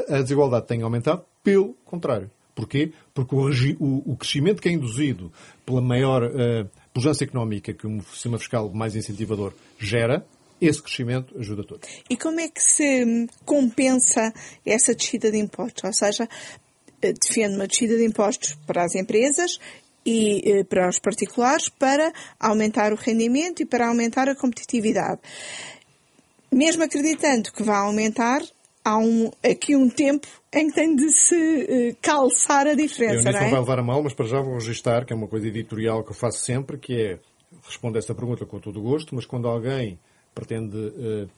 a 0.09 0.21
desigualdade 0.21 0.67
tem 0.67 0.81
aumentado. 0.81 1.23
Pelo 1.43 1.73
contrário. 1.85 2.29
Porquê? 2.55 2.93
Porque 3.13 3.35
o, 3.35 3.49
o, 3.79 4.13
o 4.13 4.17
crescimento 4.17 4.61
que 4.61 4.69
é 4.69 4.71
induzido 4.71 5.31
pela 5.65 5.81
maior 5.81 6.23
uh, 6.23 6.69
pujança 6.93 7.23
económica 7.23 7.73
que 7.73 7.87
um 7.87 7.99
sistema 8.01 8.37
fiscal 8.37 8.71
mais 8.71 8.95
incentivador 8.95 9.53
gera, 9.79 10.25
esse 10.59 10.81
crescimento 10.81 11.37
ajuda 11.37 11.63
todos. 11.63 11.89
E 12.09 12.17
como 12.17 12.39
é 12.39 12.47
que 12.47 12.61
se 12.61 13.27
compensa 13.45 14.33
essa 14.65 14.95
descida 14.95 15.31
de 15.31 15.37
impostos? 15.37 15.83
Ou 15.83 15.93
seja, 15.93 16.27
eh, 17.01 17.13
defende 17.13 17.55
uma 17.55 17.67
descida 17.67 17.97
de 17.97 18.05
impostos 18.05 18.55
para 18.65 18.83
as 18.83 18.95
empresas 18.95 19.59
e 20.05 20.41
eh, 20.45 20.63
para 20.63 20.89
os 20.89 20.99
particulares 20.99 21.69
para 21.69 22.11
aumentar 22.39 22.93
o 22.93 22.95
rendimento 22.95 23.61
e 23.61 23.65
para 23.65 23.87
aumentar 23.87 24.29
a 24.29 24.35
competitividade. 24.35 25.19
Mesmo 26.51 26.83
acreditando 26.83 27.51
que 27.51 27.63
vai 27.63 27.77
aumentar, 27.77 28.41
há 28.83 28.97
um, 28.97 29.31
aqui 29.43 29.75
um 29.75 29.89
tempo 29.89 30.27
em 30.53 30.67
que 30.67 30.75
tem 30.75 30.95
de 30.95 31.09
se 31.09 31.35
uh, 31.35 31.97
calçar 32.01 32.67
a 32.67 32.75
diferença, 32.75 33.29
eu, 33.29 33.33
não 33.33 33.39
é? 33.39 33.43
não 33.43 33.49
vai 33.49 33.59
levar 33.59 33.79
a 33.79 33.83
mal, 33.83 34.03
mas 34.03 34.13
para 34.13 34.27
já 34.27 34.39
vou 34.39 34.53
registrar, 34.55 35.03
que 35.05 35.13
é 35.13 35.15
uma 35.15 35.27
coisa 35.27 35.47
editorial 35.47 36.03
que 36.03 36.11
eu 36.11 36.15
faço 36.15 36.39
sempre, 36.39 36.77
que 36.77 37.01
é, 37.01 37.19
respondo 37.63 37.97
a 37.97 37.99
esta 37.99 38.13
pergunta 38.13 38.45
com 38.45 38.59
todo 38.59 38.79
o 38.79 38.83
gosto, 38.83 39.15
mas 39.15 39.25
quando 39.25 39.47
alguém 39.47 39.97
pretende 40.33 40.77
uh, 40.77 41.29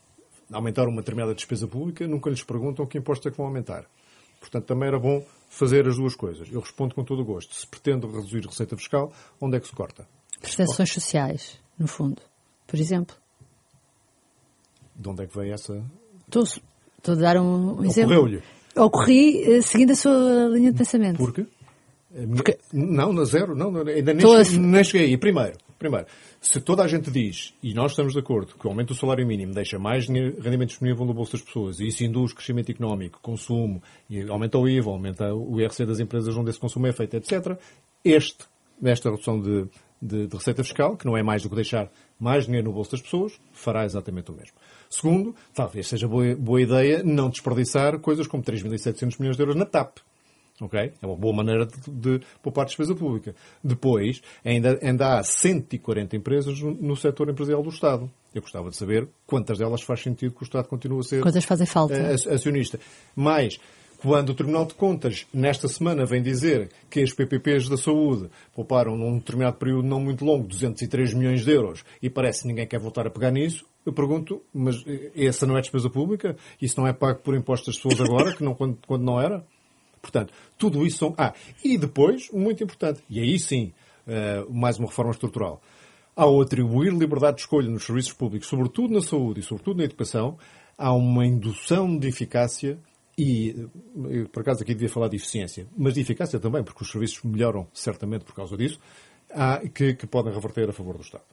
aumentar 0.51 0.87
uma 0.87 1.01
determinada 1.01 1.33
despesa 1.33 1.67
pública, 1.67 2.07
nunca 2.07 2.29
lhes 2.29 2.43
perguntam 2.43 2.85
que 2.85 2.97
impostos 2.97 3.27
é 3.27 3.31
que 3.31 3.37
vão 3.37 3.47
aumentar. 3.47 3.85
Portanto, 4.39 4.65
também 4.65 4.87
era 4.87 4.99
bom 4.99 5.25
fazer 5.49 5.87
as 5.87 5.95
duas 5.95 6.15
coisas. 6.15 6.47
Eu 6.51 6.59
respondo 6.59 6.93
com 6.93 7.03
todo 7.03 7.21
o 7.21 7.25
gosto. 7.25 7.55
Se 7.55 7.65
pretendo 7.65 8.07
reduzir 8.07 8.45
receita 8.45 8.77
fiscal, 8.77 9.11
onde 9.41 9.57
é 9.57 9.59
que 9.59 9.67
se 9.67 9.73
corta? 9.73 10.07
Prestações 10.39 10.91
sociais, 10.91 11.59
no 11.79 11.87
fundo, 11.87 12.21
por 12.67 12.79
exemplo. 12.79 13.15
De 14.95 15.09
onde 15.09 15.23
é 15.23 15.27
que 15.27 15.37
vem 15.37 15.51
essa... 15.51 15.83
Estou, 16.25 16.43
estou 16.43 17.15
a 17.15 17.17
dar 17.17 17.37
um, 17.37 17.79
um 17.79 17.85
exemplo. 17.85 18.15
Ocorreu-lhe? 18.15 18.43
Ocorri 18.75 19.55
eh, 19.55 19.61
seguindo 19.61 19.91
a 19.91 19.95
sua 19.95 20.49
linha 20.51 20.71
de 20.71 20.77
pensamento. 20.77 21.17
Porquê? 21.17 21.45
Porque... 22.35 22.59
Não, 22.71 23.11
na 23.11 23.23
zero, 23.23 23.55
não, 23.55 23.75
ainda 23.75 24.13
nem, 24.13 24.25
a... 24.25 24.43
nem 24.59 24.83
cheguei 24.83 25.07
aí. 25.07 25.17
Primeiro, 25.17 25.57
primeiro, 25.85 26.07
se 26.41 26.59
toda 26.59 26.83
a 26.83 26.87
gente 26.87 27.11
diz, 27.11 27.53
e 27.61 27.73
nós 27.73 27.91
estamos 27.91 28.13
de 28.13 28.19
acordo, 28.19 28.55
que 28.55 28.65
o 28.65 28.69
aumento 28.69 28.89
do 28.89 28.95
salário 28.95 29.25
mínimo 29.25 29.53
deixa 29.53 29.77
mais 29.77 30.07
rendimento 30.07 30.69
disponível 30.69 31.05
no 31.05 31.13
bolso 31.13 31.33
das 31.33 31.41
pessoas, 31.41 31.79
e 31.79 31.87
isso 31.87 32.03
induz 32.03 32.33
crescimento 32.33 32.71
económico, 32.71 33.19
consumo, 33.21 33.81
e 34.09 34.21
aumenta 34.23 34.57
o 34.57 34.67
IVA, 34.67 34.89
aumenta 34.89 35.33
o 35.33 35.59
IRC 35.61 35.85
das 35.85 35.99
empresas 35.99 36.35
onde 36.35 36.49
esse 36.49 36.59
consumo 36.59 36.87
é 36.87 36.91
feito, 36.91 37.15
etc., 37.15 37.57
este, 38.03 38.45
nesta 38.81 39.09
redução 39.09 39.39
de, 39.39 39.67
de, 40.01 40.27
de 40.27 40.35
receita 40.35 40.63
fiscal, 40.63 40.97
que 40.97 41.05
não 41.05 41.15
é 41.15 41.23
mais 41.23 41.43
do 41.43 41.49
que 41.49 41.55
deixar 41.55 41.89
mais 42.19 42.45
dinheiro 42.45 42.67
no 42.67 42.73
bolso 42.73 42.91
das 42.91 43.01
pessoas, 43.01 43.39
fará 43.51 43.85
exatamente 43.85 44.31
o 44.31 44.33
mesmo. 44.33 44.55
Segundo, 44.89 45.35
talvez 45.53 45.87
seja 45.87 46.07
boa, 46.07 46.35
boa 46.35 46.61
ideia 46.61 47.03
não 47.03 47.29
desperdiçar 47.29 47.99
coisas 47.99 48.27
como 48.27 48.43
3.700 48.43 49.19
milhões 49.19 49.35
de 49.35 49.43
euros 49.43 49.55
na 49.55 49.65
TAP. 49.65 49.97
Okay? 50.61 50.93
É 51.01 51.05
uma 51.05 51.17
boa 51.17 51.35
maneira 51.35 51.65
de, 51.65 51.91
de 51.91 52.25
poupar 52.41 52.65
despesa 52.65 52.95
pública. 52.95 53.35
Depois, 53.63 54.21
ainda, 54.43 54.79
ainda 54.81 55.17
há 55.17 55.23
140 55.23 56.15
empresas 56.15 56.59
no, 56.61 56.73
no 56.73 56.95
setor 56.95 57.29
empresarial 57.29 57.61
do 57.61 57.69
Estado. 57.69 58.09
Eu 58.33 58.41
gostava 58.41 58.69
de 58.69 58.77
saber 58.77 59.07
quantas 59.25 59.57
delas 59.57 59.81
faz 59.81 60.01
sentido 60.01 60.33
que 60.33 60.43
o 60.43 60.45
Estado 60.45 60.67
continue 60.67 60.99
a 60.99 61.03
ser 61.03 61.21
quantas 61.21 61.43
fazem 61.43 61.65
falta. 61.65 61.93
Uh, 61.93 62.33
acionista. 62.33 62.79
Mas, 63.15 63.59
quando 63.97 64.29
o 64.29 64.33
Tribunal 64.33 64.65
de 64.65 64.75
Contas, 64.75 65.25
nesta 65.33 65.67
semana, 65.67 66.05
vem 66.05 66.21
dizer 66.21 66.69
que 66.89 67.01
as 67.01 67.11
PPPs 67.11 67.67
da 67.67 67.77
saúde 67.77 68.29
pouparam 68.53 68.95
num 68.95 69.17
determinado 69.17 69.57
período 69.57 69.87
não 69.87 69.99
muito 69.99 70.23
longo 70.23 70.47
203 70.47 71.13
milhões 71.13 71.43
de 71.43 71.51
euros 71.51 71.83
e 72.01 72.09
parece 72.09 72.43
que 72.43 72.47
ninguém 72.47 72.67
quer 72.67 72.79
voltar 72.79 73.07
a 73.07 73.09
pegar 73.09 73.31
nisso, 73.31 73.65
eu 73.85 73.93
pergunto, 73.93 74.41
mas 74.53 74.83
essa 75.15 75.45
não 75.45 75.57
é 75.57 75.61
despesa 75.61 75.89
pública? 75.89 76.35
Isso 76.61 76.79
não 76.79 76.87
é 76.87 76.93
pago 76.93 77.19
por 77.19 77.35
impostos 77.35 77.75
das 77.75 77.83
pessoas 77.83 78.09
agora, 78.09 78.35
que 78.35 78.43
não, 78.43 78.55
quando, 78.55 78.77
quando 78.87 79.03
não 79.03 79.21
era? 79.21 79.45
Portanto, 80.05 80.31
tudo 80.57 80.85
isso 80.85 80.99
são. 80.99 81.15
Ah, 81.17 81.33
e 81.63 81.77
depois, 81.77 82.29
muito 82.31 82.63
importante, 82.63 83.01
e 83.09 83.19
aí 83.19 83.39
sim, 83.39 83.73
uh, 84.05 84.53
mais 84.53 84.77
uma 84.77 84.87
reforma 84.87 85.11
estrutural. 85.11 85.61
Ao 86.15 86.39
atribuir 86.39 86.93
liberdade 86.93 87.37
de 87.37 87.41
escolha 87.41 87.67
nos 87.69 87.83
serviços 87.83 88.13
públicos, 88.13 88.47
sobretudo 88.47 88.93
na 88.93 89.01
saúde 89.01 89.39
e 89.39 89.43
sobretudo 89.43 89.77
na 89.77 89.83
educação, 89.83 90.37
há 90.77 90.93
uma 90.93 91.25
indução 91.25 91.97
de 91.97 92.07
eficácia 92.07 92.77
e, 93.17 93.67
eu, 94.09 94.29
por 94.29 94.41
acaso 94.41 94.61
aqui 94.61 94.73
devia 94.73 94.89
falar 94.89 95.07
de 95.07 95.15
eficiência, 95.15 95.67
mas 95.75 95.95
de 95.95 96.01
eficácia 96.01 96.39
também, 96.39 96.63
porque 96.63 96.83
os 96.83 96.91
serviços 96.91 97.23
melhoram 97.23 97.67
certamente 97.73 98.25
por 98.25 98.35
causa 98.35 98.55
disso, 98.55 98.79
há, 99.33 99.59
que, 99.67 99.95
que 99.95 100.05
podem 100.05 100.33
reverter 100.33 100.69
a 100.69 100.73
favor 100.73 100.95
do 100.95 101.03
Estado. 101.03 101.23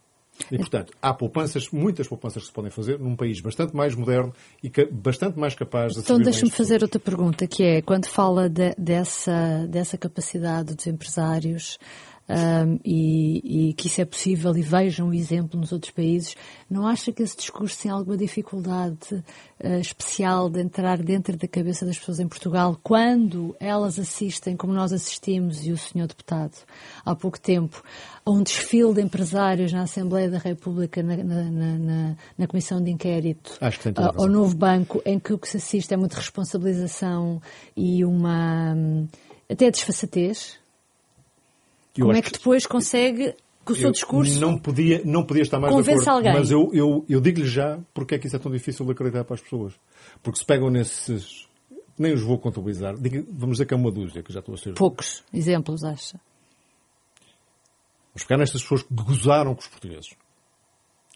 E, 0.50 0.56
portanto, 0.58 0.92
há 1.00 1.12
poupanças, 1.12 1.70
muitas 1.70 2.06
poupanças 2.06 2.42
que 2.42 2.48
se 2.48 2.52
podem 2.52 2.70
fazer 2.70 2.98
num 2.98 3.16
país 3.16 3.40
bastante 3.40 3.74
mais 3.74 3.94
moderno 3.94 4.32
e 4.62 4.70
que, 4.70 4.84
bastante 4.86 5.38
mais 5.38 5.54
capaz 5.54 5.92
de 5.92 6.00
Então, 6.00 6.18
deixa-me 6.18 6.50
fazer 6.50 6.82
outra 6.82 7.00
pergunta, 7.00 7.46
que 7.46 7.62
é, 7.62 7.82
quando 7.82 8.06
fala 8.06 8.48
de, 8.48 8.74
dessa, 8.76 9.66
dessa 9.68 9.96
capacidade 9.96 10.74
dos 10.74 10.86
empresários 10.86 11.78
um, 12.32 12.78
e, 12.82 13.68
e, 13.68 13.72
que 13.74 13.88
isso 13.88 14.00
é 14.00 14.04
possível 14.04 14.56
e 14.56 14.62
vejam 14.62 15.08
o 15.08 15.14
exemplo 15.14 15.60
nos 15.60 15.70
outros 15.70 15.90
países, 15.90 16.34
não 16.70 16.86
acha 16.86 17.12
que 17.12 17.22
esse 17.22 17.36
discurso 17.36 17.82
tem 17.82 17.90
alguma 17.90 18.16
dificuldade 18.16 19.14
uh, 19.62 19.78
especial 19.78 20.48
de 20.48 20.60
entrar 20.60 20.98
dentro 20.98 21.36
da 21.36 21.46
cabeça 21.46 21.84
das 21.84 21.98
pessoas 21.98 22.20
em 22.20 22.28
Portugal 22.28 22.78
quando 22.82 23.54
elas 23.60 23.98
assistem, 23.98 24.56
como 24.56 24.72
nós 24.72 24.92
assistimos 24.92 25.66
e 25.66 25.72
o 25.72 25.76
senhor 25.76 26.06
deputado, 26.06 26.54
há 27.04 27.14
pouco 27.14 27.38
tempo, 27.38 27.82
a 28.24 28.30
um 28.30 28.42
desfile 28.42 28.94
de 28.94 29.02
empresários 29.02 29.72
na 29.72 29.82
Assembleia 29.82 30.30
da 30.30 30.38
República, 30.38 31.02
na, 31.02 31.16
na, 31.16 31.44
na, 31.50 32.16
na 32.38 32.46
Comissão 32.46 32.82
de 32.82 32.90
Inquérito, 32.90 33.58
uh, 33.60 34.22
ao 34.22 34.28
novo 34.28 34.56
banco, 34.56 35.02
em 35.04 35.18
que 35.18 35.34
o 35.34 35.38
que 35.38 35.48
se 35.48 35.58
assiste 35.58 35.92
é 35.92 35.96
muita 35.98 36.16
responsabilização 36.16 37.42
e 37.76 38.04
uma 38.04 38.74
hum, 38.74 39.06
até 39.50 39.70
desfaçatez 39.70 40.61
Como 42.00 42.12
é 42.12 42.22
que 42.22 42.32
depois 42.32 42.66
consegue 42.66 43.34
que 43.64 43.72
o 43.72 43.76
seu 43.76 43.92
discurso 43.92 44.40
não 44.40 44.58
podia, 44.58 45.02
não 45.04 45.24
podia 45.24 45.42
estar 45.42 45.60
mais 45.60 45.74
de 45.74 45.90
acordo, 45.90 46.08
alguém. 46.08 46.32
mas 46.32 46.50
eu, 46.50 46.70
eu, 46.72 47.04
eu 47.08 47.20
digo-lhe 47.20 47.46
já 47.46 47.78
porque 47.94 48.16
é 48.16 48.18
que 48.18 48.26
isso 48.26 48.34
é 48.36 48.38
tão 48.38 48.50
difícil 48.50 48.84
de 48.84 48.92
acreditar 48.92 49.24
para 49.24 49.34
as 49.34 49.40
pessoas. 49.40 49.74
Porque 50.22 50.38
se 50.38 50.44
pegam 50.44 50.70
nesses... 50.70 51.46
Nem 51.98 52.12
os 52.14 52.22
vou 52.22 52.38
contabilizar. 52.38 52.94
Vamos 53.30 53.56
dizer 53.56 53.66
que 53.66 53.74
é 53.74 53.76
uma 53.76 53.90
dúzia, 53.90 54.22
que 54.22 54.32
já 54.32 54.40
estou 54.40 54.54
a 54.54 54.58
ser... 54.58 54.74
Poucos 54.74 55.22
exemplos, 55.32 55.84
acha? 55.84 56.18
Vamos 58.12 58.24
pegar 58.26 58.38
nestas 58.38 58.62
pessoas 58.62 58.82
que 58.82 58.94
gozaram 58.94 59.54
com 59.54 59.60
os 59.60 59.68
portugueses. 59.68 60.10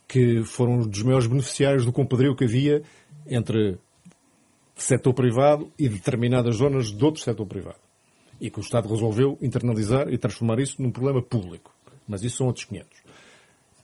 Que 0.07 0.45
foram 0.45 0.79
dos 0.79 1.03
maiores 1.03 1.27
beneficiários 1.27 1.85
do 1.85 1.93
compadrio 1.93 2.37
que 2.37 2.45
havia 2.45 2.83
entre 3.27 3.79
setor 4.77 5.15
privado 5.15 5.73
e 5.79 5.89
determinadas 5.89 6.57
zonas 6.57 6.93
de 6.93 7.05
outro 7.05 7.21
setor 7.23 7.47
privado 7.47 7.86
e 8.41 8.51
que 8.51 8.59
o 8.59 8.63
Estado 8.63 8.89
resolveu 8.89 9.39
internalizar 9.41 10.09
e 10.09 10.19
transformar 10.19 10.59
isso 10.59 10.81
num 10.81 10.91
problema 10.91 11.23
público. 11.23 11.75
Mas 12.07 12.23
isso 12.23 12.39
são 12.39 12.47
outros 12.47 12.65
500. 12.67 13.03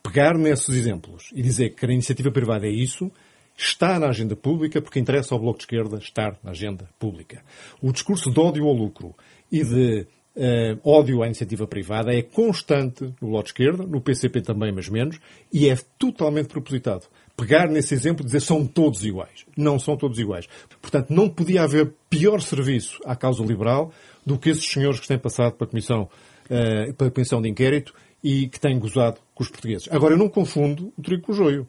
Pegar 0.03 0.37
nesses 0.37 0.75
exemplos 0.75 1.31
e 1.33 1.43
dizer 1.43 1.71
que 1.71 1.87
a 1.87 1.93
iniciativa 1.93 2.31
privada 2.31 2.67
é 2.67 2.71
isso, 2.71 3.11
está 3.57 3.99
na 3.99 4.09
agenda 4.09 4.35
pública 4.35 4.81
porque 4.81 4.99
interessa 4.99 5.35
ao 5.35 5.41
Bloco 5.41 5.59
de 5.59 5.65
Esquerda 5.65 5.99
estar 5.99 6.39
na 6.43 6.51
agenda 6.51 6.89
pública. 6.99 7.43
O 7.81 7.93
discurso 7.93 8.31
de 8.31 8.41
ódio 8.41 8.65
ao 8.67 8.75
lucro 8.75 9.15
e 9.51 9.63
de 9.63 10.07
uh, 10.37 10.89
ódio 10.89 11.23
à 11.23 11.27
iniciativa 11.27 11.67
privada 11.67 12.15
é 12.15 12.23
constante 12.23 13.05
no 13.21 13.29
Bloco 13.29 13.45
de 13.45 13.51
Esquerda, 13.51 13.85
no 13.85 14.01
PCP 14.01 14.41
também, 14.41 14.73
mas 14.73 14.89
menos, 14.89 15.19
e 15.53 15.69
é 15.69 15.77
totalmente 15.99 16.49
propositado. 16.49 17.07
Pegar 17.37 17.69
nesse 17.69 17.95
exemplo 17.95 18.23
e 18.23 18.27
dizer 18.27 18.41
são 18.41 18.67
todos 18.67 19.05
iguais. 19.05 19.47
Não 19.57 19.79
são 19.79 19.97
todos 19.97 20.19
iguais. 20.19 20.49
Portanto, 20.81 21.11
não 21.11 21.29
podia 21.29 21.63
haver 21.63 21.93
pior 22.09 22.41
serviço 22.41 22.99
à 23.05 23.17
causa 23.17 23.43
liberal 23.43 23.93
do 24.25 24.39
que 24.39 24.51
esses 24.51 24.67
senhores 24.67 25.01
que 25.01 25.09
têm 25.09 25.19
passado 25.19 25.55
para 25.55 25.67
a 25.67 25.71
Comissão, 25.71 26.09
uh, 26.47 26.95
para 26.95 27.07
a 27.09 27.11
Comissão 27.11 27.41
de 27.41 27.49
Inquérito 27.49 27.95
e 28.23 28.49
que 28.49 28.61
têm 28.61 28.79
gozado 28.79 29.19
com 29.35 29.43
os 29.43 29.49
portugueses. 29.49 29.89
Agora, 29.91 30.15
eu 30.15 30.19
não 30.19 30.29
confundo 30.29 30.93
o 30.97 31.03
trigo 31.03 31.23
com 31.23 31.33
o 31.33 31.35
joio. 31.35 31.69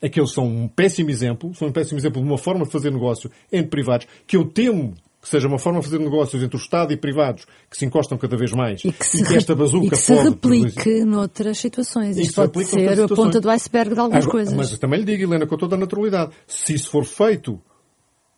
Aqueles 0.00 0.30
são 0.30 0.46
um 0.46 0.68
péssimo 0.68 1.10
exemplo, 1.10 1.52
são 1.54 1.68
um 1.68 1.72
péssimo 1.72 1.98
exemplo 1.98 2.22
de 2.22 2.28
uma 2.28 2.38
forma 2.38 2.64
de 2.64 2.70
fazer 2.70 2.92
negócio 2.92 3.28
entre 3.50 3.68
privados, 3.68 4.06
que 4.28 4.36
eu 4.36 4.44
temo 4.44 4.94
que 5.28 5.36
seja 5.36 5.46
uma 5.46 5.58
forma 5.58 5.80
de 5.80 5.84
fazer 5.84 5.98
negócios 5.98 6.42
entre 6.42 6.56
o 6.56 6.60
Estado 6.60 6.92
e 6.92 6.96
privados 6.96 7.46
que 7.70 7.76
se 7.76 7.84
encostam 7.84 8.16
cada 8.16 8.36
vez 8.36 8.50
mais 8.52 8.82
e 8.82 8.90
que, 8.90 9.04
se 9.04 9.22
e 9.22 9.26
que 9.26 9.36
esta 9.36 9.54
bazuca 9.54 9.86
e 9.86 9.90
que 9.90 9.96
se 9.96 10.14
replique 10.14 10.72
produzir... 10.72 11.04
noutras 11.04 11.58
situações. 11.58 12.16
Isto 12.16 12.48
pode 12.48 12.64
ser 12.64 13.00
a 13.00 13.08
ponta 13.08 13.38
do 13.38 13.50
iceberg 13.50 13.94
de 13.94 14.00
algumas 14.00 14.24
Agora, 14.24 14.38
coisas. 14.38 14.54
Mas 14.54 14.78
também 14.78 15.00
lhe 15.00 15.04
digo, 15.04 15.24
Helena, 15.24 15.46
com 15.46 15.56
toda 15.58 15.76
a 15.76 15.78
naturalidade, 15.78 16.32
se 16.46 16.72
isso 16.72 16.90
for 16.90 17.04
feito 17.04 17.60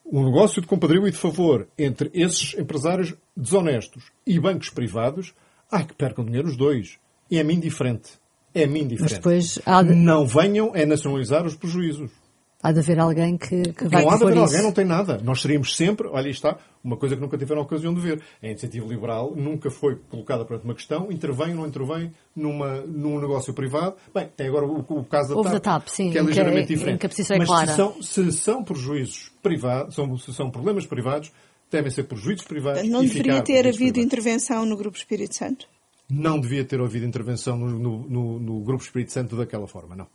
um 0.05 0.24
negócio 0.24 0.61
de 0.61 0.66
compadrio 0.66 1.07
e 1.07 1.12
de 1.12 1.16
favor 1.16 1.68
entre 1.79 2.11
esses 2.12 2.59
empresários 2.59 3.14
desonestos 3.37 4.11
e 4.26 4.40
bancos 4.40 4.68
privados, 4.68 5.33
ai 5.70 5.85
que 5.85 5.94
percam 5.94 6.24
dinheiro 6.24 6.48
os 6.48 6.57
dois. 6.57 6.98
E 7.31 7.38
é-me 7.38 7.55
indiferente. 7.55 8.11
É-me 8.53 8.81
indiferente. 8.81 9.12
Mas 9.12 9.12
depois 9.12 9.59
há 9.64 9.83
Não 9.85 10.26
venham 10.26 10.72
é 10.74 10.85
nacionalizar 10.85 11.46
os 11.46 11.55
prejuízos. 11.55 12.11
Há 12.62 12.73
de 12.73 12.79
haver 12.81 12.99
alguém 12.99 13.37
que, 13.37 13.62
que 13.73 13.88
vai 13.88 14.03
não 14.05 14.11
há 14.11 14.16
de 14.16 14.23
haver 14.25 14.35
isso. 14.35 14.42
alguém, 14.44 14.62
não 14.62 14.73
tem 14.73 14.85
nada. 14.85 15.18
Nós 15.23 15.40
seríamos 15.40 15.75
sempre, 15.77 16.07
olha 16.09 16.27
aí 16.27 16.31
está, 16.31 16.57
uma 16.85 16.96
coisa 16.96 17.14
que 17.16 17.20
nunca 17.23 17.37
tiveram 17.38 17.61
a 17.62 17.64
ocasião 17.64 17.92
de 17.94 18.01
ver. 18.01 18.23
A 18.42 18.46
iniciativa 18.46 18.87
liberal 18.87 19.35
nunca 19.37 19.70
foi 19.70 19.96
colocada 20.11 20.44
perante 20.44 20.64
uma 20.64 20.75
questão, 20.75 21.11
intervém 21.11 21.51
ou 21.51 21.57
não 21.57 21.66
intervém 21.66 22.12
numa, 22.37 22.81
num 22.83 23.20
negócio 23.20 23.53
privado. 23.55 23.94
Bem, 24.14 24.29
tem 24.37 24.49
agora 24.49 24.66
o, 24.66 24.79
o 24.81 25.05
caso 25.05 25.31
da 25.31 25.37
Houve 25.37 25.51
TAP, 25.51 25.62
da 25.62 25.70
TAP, 25.81 25.88
sim, 25.88 26.11
que 26.11 26.18
é 26.18 26.20
que- 26.20 26.27
ligeiramente 26.29 26.66
que 26.68 26.75
diferente. 26.75 27.07
a 27.07 27.09
posição 27.09 27.35
é 27.37 27.38
Mas 27.38 27.49
clara. 27.49 27.66
Se, 27.70 27.77
são, 27.77 28.03
se 28.03 28.33
são 28.33 28.64
prejuízos 28.64 29.33
privados, 29.42 29.94
são, 29.94 30.16
se 30.18 30.33
são 30.35 30.51
problemas 30.51 30.87
privados, 30.87 31.33
devem 31.70 31.90
ser 31.90 32.05
prejuízos 32.05 32.44
privados 32.46 32.87
Não 32.88 33.01
deveria 33.03 33.42
ter 33.42 33.61
havido 33.61 33.75
privados. 33.77 33.99
intervenção 34.05 34.66
no 34.66 34.77
Grupo 34.77 34.96
Espírito 34.96 35.35
Santo? 35.37 35.66
Não 36.11 36.40
devia 36.40 36.64
ter 36.64 36.81
havido 36.81 37.07
intervenção 37.07 37.57
no, 37.57 37.68
no, 37.70 37.99
no- 38.09 38.38
no 38.40 38.61
Grupo 38.61 38.83
Espírito 38.83 39.12
Santo 39.12 39.37
daquela 39.37 39.68
forma, 39.68 39.94
não. 39.94 40.07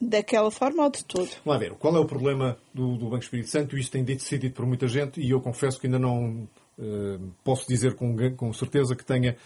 Daquela 0.00 0.50
forma 0.50 0.84
ou 0.84 0.90
de 0.90 1.04
todo? 1.04 1.30
Vamos 1.44 1.60
ver, 1.60 1.72
qual 1.74 1.96
é 1.96 1.98
o 1.98 2.04
problema 2.04 2.58
do, 2.74 2.96
do 2.96 3.08
Banco 3.08 3.24
Espírito 3.24 3.48
Santo? 3.48 3.78
Isto 3.78 3.92
tem 3.92 4.04
dito 4.04 4.22
decidido 4.22 4.54
por 4.54 4.66
muita 4.66 4.86
gente 4.86 5.20
e 5.20 5.30
eu 5.30 5.40
confesso 5.40 5.80
que 5.80 5.86
ainda 5.86 5.98
não 5.98 6.46
eh, 6.78 7.18
posso 7.42 7.66
dizer 7.66 7.94
com, 7.94 8.14
com 8.36 8.52
certeza 8.52 8.94
que 8.94 9.04
tenha 9.04 9.36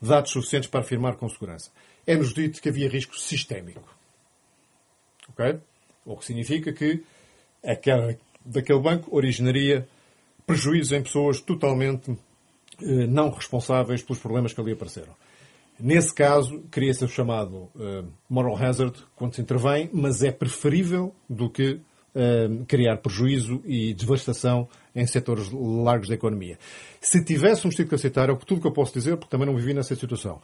dados 0.00 0.30
suficientes 0.30 0.70
para 0.70 0.80
afirmar 0.80 1.16
com 1.16 1.28
segurança. 1.28 1.70
É-nos 2.06 2.32
dito 2.32 2.62
que 2.62 2.68
havia 2.68 2.88
risco 2.88 3.18
sistémico. 3.18 3.82
Ok? 5.28 5.58
O 6.04 6.16
que 6.16 6.24
significa 6.24 6.72
que 6.72 7.04
aquela, 7.64 8.16
daquele 8.44 8.80
banco 8.80 9.14
originaria 9.14 9.88
prejuízos 10.46 10.92
em 10.92 11.02
pessoas 11.02 11.40
totalmente 11.40 12.16
eh, 12.80 13.06
não 13.06 13.30
responsáveis 13.30 14.02
pelos 14.02 14.20
problemas 14.20 14.52
que 14.52 14.60
ali 14.60 14.72
apareceram. 14.72 15.14
Nesse 15.80 16.14
caso, 16.14 16.62
cria-se 16.70 17.04
o 17.04 17.08
chamado 17.08 17.68
eh, 17.78 18.04
moral 18.28 18.56
hazard 18.56 18.94
quando 19.16 19.34
se 19.34 19.40
intervém, 19.40 19.88
mas 19.92 20.22
é 20.22 20.30
preferível 20.30 21.14
do 21.28 21.48
que 21.50 21.80
eh, 22.14 22.48
criar 22.66 22.96
prejuízo 22.98 23.62
e 23.64 23.94
devastação 23.94 24.68
em 24.94 25.06
setores 25.06 25.50
largos 25.52 26.08
da 26.08 26.14
economia. 26.14 26.58
Se 27.00 27.24
tivéssemos 27.24 27.74
tido 27.76 27.88
que 27.88 27.94
aceitar, 27.94 28.28
é 28.28 28.32
o 28.32 28.36
que- 28.36 28.44
tudo 28.46 28.66
eu 28.66 28.72
posso 28.72 28.92
dizer, 28.92 29.16
porque 29.16 29.30
também 29.30 29.46
não 29.46 29.56
vivi 29.56 29.72
nessa 29.72 29.94
situação. 29.94 30.40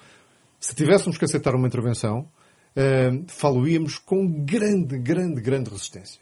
Se 0.61 0.75
tivéssemos 0.75 1.19
que 1.19 1.25
aceitar 1.25 1.55
uma 1.55 1.67
intervenção, 1.67 2.29
eh, 2.75 3.11
falo-íamos 3.27 3.99
com 3.99 4.27
grande, 4.45 4.97
grande, 4.99 5.41
grande 5.41 5.71
resistência. 5.71 6.21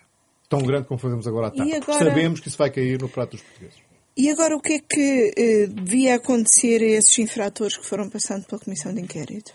Tão 0.48 0.61
grande 0.61 0.87
como 0.88 0.98
fazemos 0.98 1.27
agora 1.27 1.48
à 1.48 1.50
tarde. 1.50 1.72
Agora- 1.77 1.98
Sabemos 1.98 2.40
que 2.40 2.48
isso 2.48 2.59
vai 2.59 2.70
cair 2.70 3.00
no 3.00 3.09
prato 3.09 3.33
dos 3.33 3.42
portugueses. 3.42 3.79
E 4.16 4.31
agora 4.31 4.57
o 4.57 4.61
que 4.61 4.74
é 4.74 4.79
que 4.79 5.33
eh, 5.37 5.66
devia 5.66 6.14
acontecer 6.14 6.81
a 6.81 6.98
esses 6.98 7.18
infratores 7.18 7.77
que 7.77 7.85
foram 7.85 8.09
passando 8.09 8.44
pela 8.46 8.61
Comissão 8.61 8.94
de 8.94 9.00
Inquérito? 9.00 9.53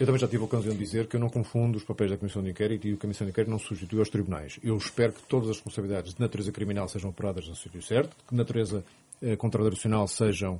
Eu 0.00 0.06
também 0.06 0.18
já 0.18 0.26
tive 0.26 0.42
a 0.42 0.46
ocasião 0.46 0.74
de 0.74 0.78
dizer 0.78 1.06
que 1.06 1.16
eu 1.16 1.20
não 1.20 1.28
confundo 1.28 1.76
os 1.76 1.84
papéis 1.84 2.10
da 2.10 2.16
Comissão 2.16 2.42
de 2.42 2.50
Inquérito 2.50 2.86
e 2.86 2.94
a 2.94 2.96
Comissão 2.96 3.26
de 3.26 3.32
Inquérito 3.32 3.50
não 3.50 3.58
substitui 3.58 3.98
aos 3.98 4.08
tribunais. 4.08 4.58
Eu 4.62 4.76
espero 4.78 5.12
que 5.12 5.22
todas 5.22 5.50
as 5.50 5.56
responsabilidades 5.56 6.14
de 6.14 6.20
natureza 6.20 6.50
criminal 6.52 6.88
sejam 6.88 7.10
apuradas 7.10 7.46
no 7.46 7.54
sítio 7.54 7.82
certo, 7.82 8.16
que 8.26 8.30
de 8.30 8.36
natureza 8.36 8.82
eh, 9.22 9.36
contradicional 9.36 10.08
sejam 10.08 10.58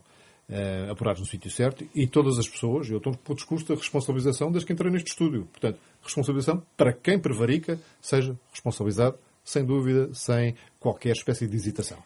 eh, 0.49 0.89
apuradas 0.91 1.21
no 1.21 1.27
sítio 1.27 1.51
certo 1.51 1.87
e 1.95 2.07
todas 2.07 2.39
as 2.39 2.49
pessoas, 2.49 2.89
eu 2.89 2.99
estou 2.99 3.17
com 3.17 3.33
o 3.33 3.37
discurso 3.37 3.67
da 3.67 3.75
responsabilização 3.75 4.51
desde 4.51 4.67
que 4.67 4.73
entrei 4.73 4.91
neste 4.91 5.09
estúdio. 5.09 5.49
Portanto, 5.53 5.79
responsabilização 6.03 6.63
para 6.77 6.93
quem 6.93 7.19
prevarica 7.19 7.81
seja 8.01 8.39
responsabilizado, 8.53 9.19
sem 9.47 9.65
dúvida, 9.65 10.13
sem 10.13 10.57
qualquer 10.81 11.13
espécie 11.13 11.47
de 11.47 11.57
hesitação. 11.57 11.99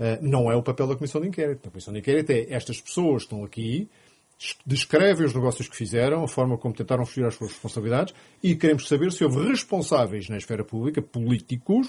Eh, 0.00 0.18
não 0.20 0.50
é 0.50 0.56
o 0.56 0.62
papel 0.62 0.88
da 0.88 0.96
Comissão 0.96 1.20
de 1.20 1.28
Inquérito. 1.28 1.68
A 1.68 1.70
Comissão 1.70 1.94
de 1.94 2.00
Inquérito 2.00 2.30
é 2.30 2.46
estas 2.50 2.80
pessoas 2.80 3.22
estão 3.22 3.44
aqui, 3.44 3.88
descrevem 4.66 5.24
os 5.24 5.32
negócios 5.32 5.68
que 5.68 5.76
fizeram, 5.76 6.24
a 6.24 6.28
forma 6.28 6.58
como 6.58 6.74
tentaram 6.74 7.06
fugir 7.06 7.24
às 7.24 7.36
suas 7.36 7.52
responsabilidades 7.52 8.12
e 8.42 8.56
queremos 8.56 8.88
saber 8.88 9.12
se 9.12 9.22
houve 9.22 9.48
responsáveis 9.48 10.28
na 10.28 10.36
esfera 10.36 10.64
pública, 10.64 11.00
políticos, 11.00 11.88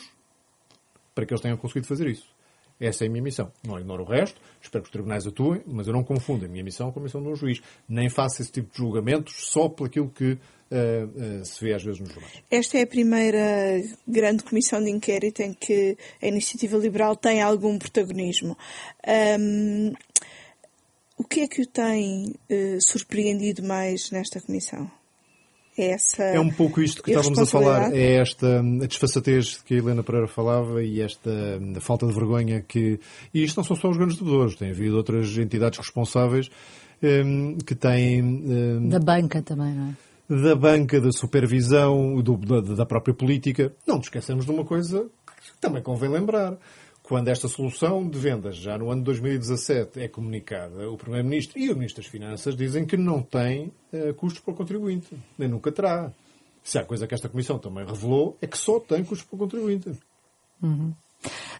para 1.15 1.25
que 1.25 1.34
eles 1.34 1.41
tenham 1.41 1.58
conseguido 1.58 1.88
fazer 1.88 2.08
isso. 2.08 2.32
Essa 2.80 3.06
é 3.06 3.08
a 3.08 3.10
minha 3.10 3.24
missão. 3.24 3.52
Não 3.66 3.80
ignoro 3.80 4.04
o 4.04 4.06
resto, 4.06 4.40
espero 4.62 4.84
que 4.84 4.88
os 4.88 4.92
tribunais 4.92 5.26
atuem, 5.26 5.62
mas 5.66 5.88
eu 5.88 5.94
não 5.94 6.04
confundo 6.04 6.46
a 6.46 6.48
minha 6.48 6.64
missão 6.64 6.92
com 6.92 7.00
a 7.00 7.04
missão 7.04 7.22
de 7.22 7.30
um 7.30 7.36
juiz. 7.36 7.62
Nem 7.88 8.10
faço 8.10 8.42
esse 8.42 8.52
tipo 8.52 8.72
de 8.72 8.78
julgamentos 8.78 9.34
só 9.52 9.70
por 9.70 9.88
aquilo 9.88 10.10
que 10.10 10.38
eh, 10.72 11.08
eh, 11.16 11.46
se 11.46 11.64
vê 11.64 11.74
às 11.74 11.84
vezes 11.84 12.00
nos 12.00 12.12
jornais. 12.12 12.42
Esta 12.50 12.80
é 12.80 12.82
a 12.82 12.88
primeira 12.88 13.82
grande 14.08 14.44
comissão 14.44 14.84
de 14.84 14.90
inquérito 14.90 15.42
em 15.42 15.54
que 15.54 15.96
a 16.22 16.28
iniciativa 16.28 16.76
liberal 16.78 17.16
tem 17.16 17.42
algum 17.42 17.78
protagonismo. 17.78 18.58
Ahm, 19.06 19.94
o 21.16 21.24
que 21.24 21.42
é 21.42 21.48
que 21.48 21.62
o 21.62 21.68
tem 21.68 22.34
eh, 22.50 22.80
surpreendido 22.82 23.62
mais 23.62 24.10
nesta 24.10 24.42
comissão? 24.42 24.90
É 25.78 25.92
essa 25.92 26.24
É 26.24 26.40
um 26.40 26.52
pouco 26.52 26.82
isto 26.82 27.02
que 27.02 27.10
estávamos 27.12 27.40
a 27.40 27.46
falar, 27.46 27.94
é 27.96 28.16
esta 28.18 28.60
a 28.60 28.86
desfaçatez 28.88 29.58
que 29.66 29.74
a 29.74 29.78
Helena 29.78 30.04
Pereira 30.04 30.28
falava 30.28 30.84
e 30.84 31.02
esta 31.02 31.32
falta 31.80 32.06
de 32.06 32.14
vergonha 32.14 32.62
que. 32.62 33.00
E 33.34 33.44
isto 33.44 33.58
não 33.58 33.64
são 33.64 33.76
só 33.76 33.90
os 33.90 33.98
grandes 33.98 34.18
devedores, 34.18 34.56
tem 34.56 34.70
havido 34.70 34.96
outras 34.98 35.36
entidades 35.38 35.80
responsáveis 35.80 36.50
hum, 37.02 37.58
que 37.66 37.74
têm. 37.76 38.22
hum, 38.22 38.90
Da 38.90 39.00
banca 39.00 39.42
também, 39.42 39.74
não 39.74 39.90
é? 39.90 39.94
da 40.30 40.56
banca, 40.56 41.02
da 41.02 41.12
supervisão, 41.12 42.22
do- 42.22 42.38
da, 42.38 42.62
da 42.76 42.86
própria 42.86 43.14
política. 43.14 43.74
Não 43.86 43.98
nos 43.98 44.06
esqueçamos 44.06 44.46
de 44.46 44.52
uma 44.52 44.64
coisa 44.64 45.02
que 45.02 45.58
também 45.60 45.82
convém 45.84 46.10
lembrar. 46.10 46.56
Quando 47.04 47.28
esta 47.28 47.50
solução 47.50 48.08
de 48.08 48.18
vendas, 48.18 48.56
já 48.56 48.78
no 48.78 48.89
ano 48.89 49.02
de 49.02 49.06
2017, 49.08 50.00
é 50.00 50.08
comunicada, 50.08 50.89
o 50.89 50.98
Primeiro-Ministro 50.98 51.60
e 51.60 51.70
o 51.70 51.76
Ministro 51.76 52.02
das 52.02 52.10
Finanças 52.10 52.56
dizem 52.56 52.86
que 52.86 52.96
não 52.96 53.22
tem 53.22 53.74
eh, 53.92 54.13
custos 54.13 54.42
para 54.42 54.54
o 54.54 54.56
contribuinte. 54.56 55.13
Nem 55.38 55.50
nunca 55.50 55.70
terá. 55.70 56.13
Se 56.63 56.80
há 56.80 56.86
coisa 56.86 57.06
que 57.06 57.13
esta 57.13 57.28
Comissão 57.28 57.60
também 57.60 57.86
revelou, 57.86 58.38
é 58.42 58.48
que 58.48 58.58
só 58.58 58.80
tem 58.80 59.04
custos 59.04 59.28
para 59.28 59.36
o 59.36 59.39
contribuinte. 59.39 59.89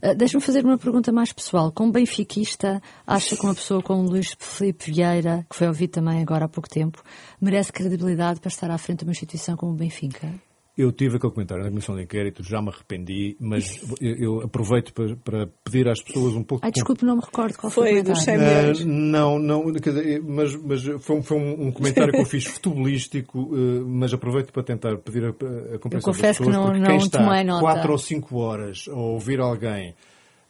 Uh, 0.02 0.16
Deixa-me 0.16 0.42
fazer 0.42 0.64
uma 0.64 0.78
pergunta 0.78 1.12
mais 1.12 1.34
pessoal. 1.34 1.74
Como 1.74 1.92
benfiquista, 1.92 2.82
acha 3.06 3.36
que 3.36 3.44
uma 3.44 3.54
pessoa 3.54 3.82
como 3.84 4.10
Luís 4.10 4.34
Filipe 4.40 4.92
Vieira, 4.92 5.46
que 5.50 5.58
foi 5.58 5.68
ouvido 5.68 5.92
também 5.92 6.22
agora 6.22 6.46
há 6.46 6.50
pouco 6.50 6.70
tempo, 6.70 7.04
merece 7.42 7.72
credibilidade 7.72 8.40
para 8.40 8.50
estar 8.50 8.72
à 8.72 8.78
frente 8.78 9.00
de 9.00 9.06
uma 9.06 9.12
instituição 9.12 9.58
como 9.58 9.74
o 9.74 9.76
Benfica? 9.76 10.34
Eu 10.76 10.92
tive 10.92 11.18
aquele 11.18 11.32
comentário 11.32 11.64
na 11.64 11.70
Comissão 11.70 11.96
de 11.96 12.02
Inquérito, 12.02 12.44
já 12.44 12.60
me 12.60 12.70
arrependi, 12.70 13.38
mas 13.40 13.80
eu, 14.02 14.16
eu 14.16 14.42
aproveito 14.42 14.92
para, 14.92 15.16
para 15.18 15.48
pedir 15.64 15.88
às 15.88 16.02
pessoas 16.02 16.34
um 16.34 16.42
pouco 16.44 16.66
Ai, 16.66 16.72
de 16.72 16.76
desculpe, 16.76 17.06
não 17.06 17.16
me 17.18 17.22
recordo 17.22 17.56
qual 17.58 17.70
foi, 17.72 17.90
Foi 17.92 18.00
o 18.00 18.04
dos 18.04 18.26
comentário. 18.26 18.76
100 18.76 18.86
milhões. 18.88 19.06
Ah, 19.06 19.12
não, 19.12 19.38
não, 19.40 19.74
quer 19.74 19.90
dizer, 19.94 20.24
mas, 20.24 20.56
mas 20.56 20.84
foi, 21.04 21.16
um- 21.18 21.22
foi 21.22 21.38
um, 21.38 21.68
um 21.68 21.72
comentário 21.72 22.12
que 22.12 22.20
eu 22.20 22.26
fiz 22.26 22.46
futebolístico, 22.46 23.52
eh, 23.54 23.84
mas 23.86 24.14
aproveito 24.16 24.52
para 24.52 24.64
tentar 24.64 24.98
pedir 24.98 25.26
a, 25.26 25.30
a 25.30 25.32
compreensão 25.78 25.80
Eu 25.94 26.02
confesso 26.02 26.40
das 26.44 26.48
pessoas, 26.48 26.48
que 26.48 26.52
não- 26.52 26.64
porque 26.66 26.80
não 26.80 26.88
quem 26.88 26.98
está 26.98 27.24
tomei 27.24 27.44
nota. 27.44 27.62
4 27.62 27.92
ou 27.92 27.98
5 28.00 28.38
horas 28.40 28.86
a 28.90 28.96
ouvir 28.96 29.40
alguém, 29.40 29.94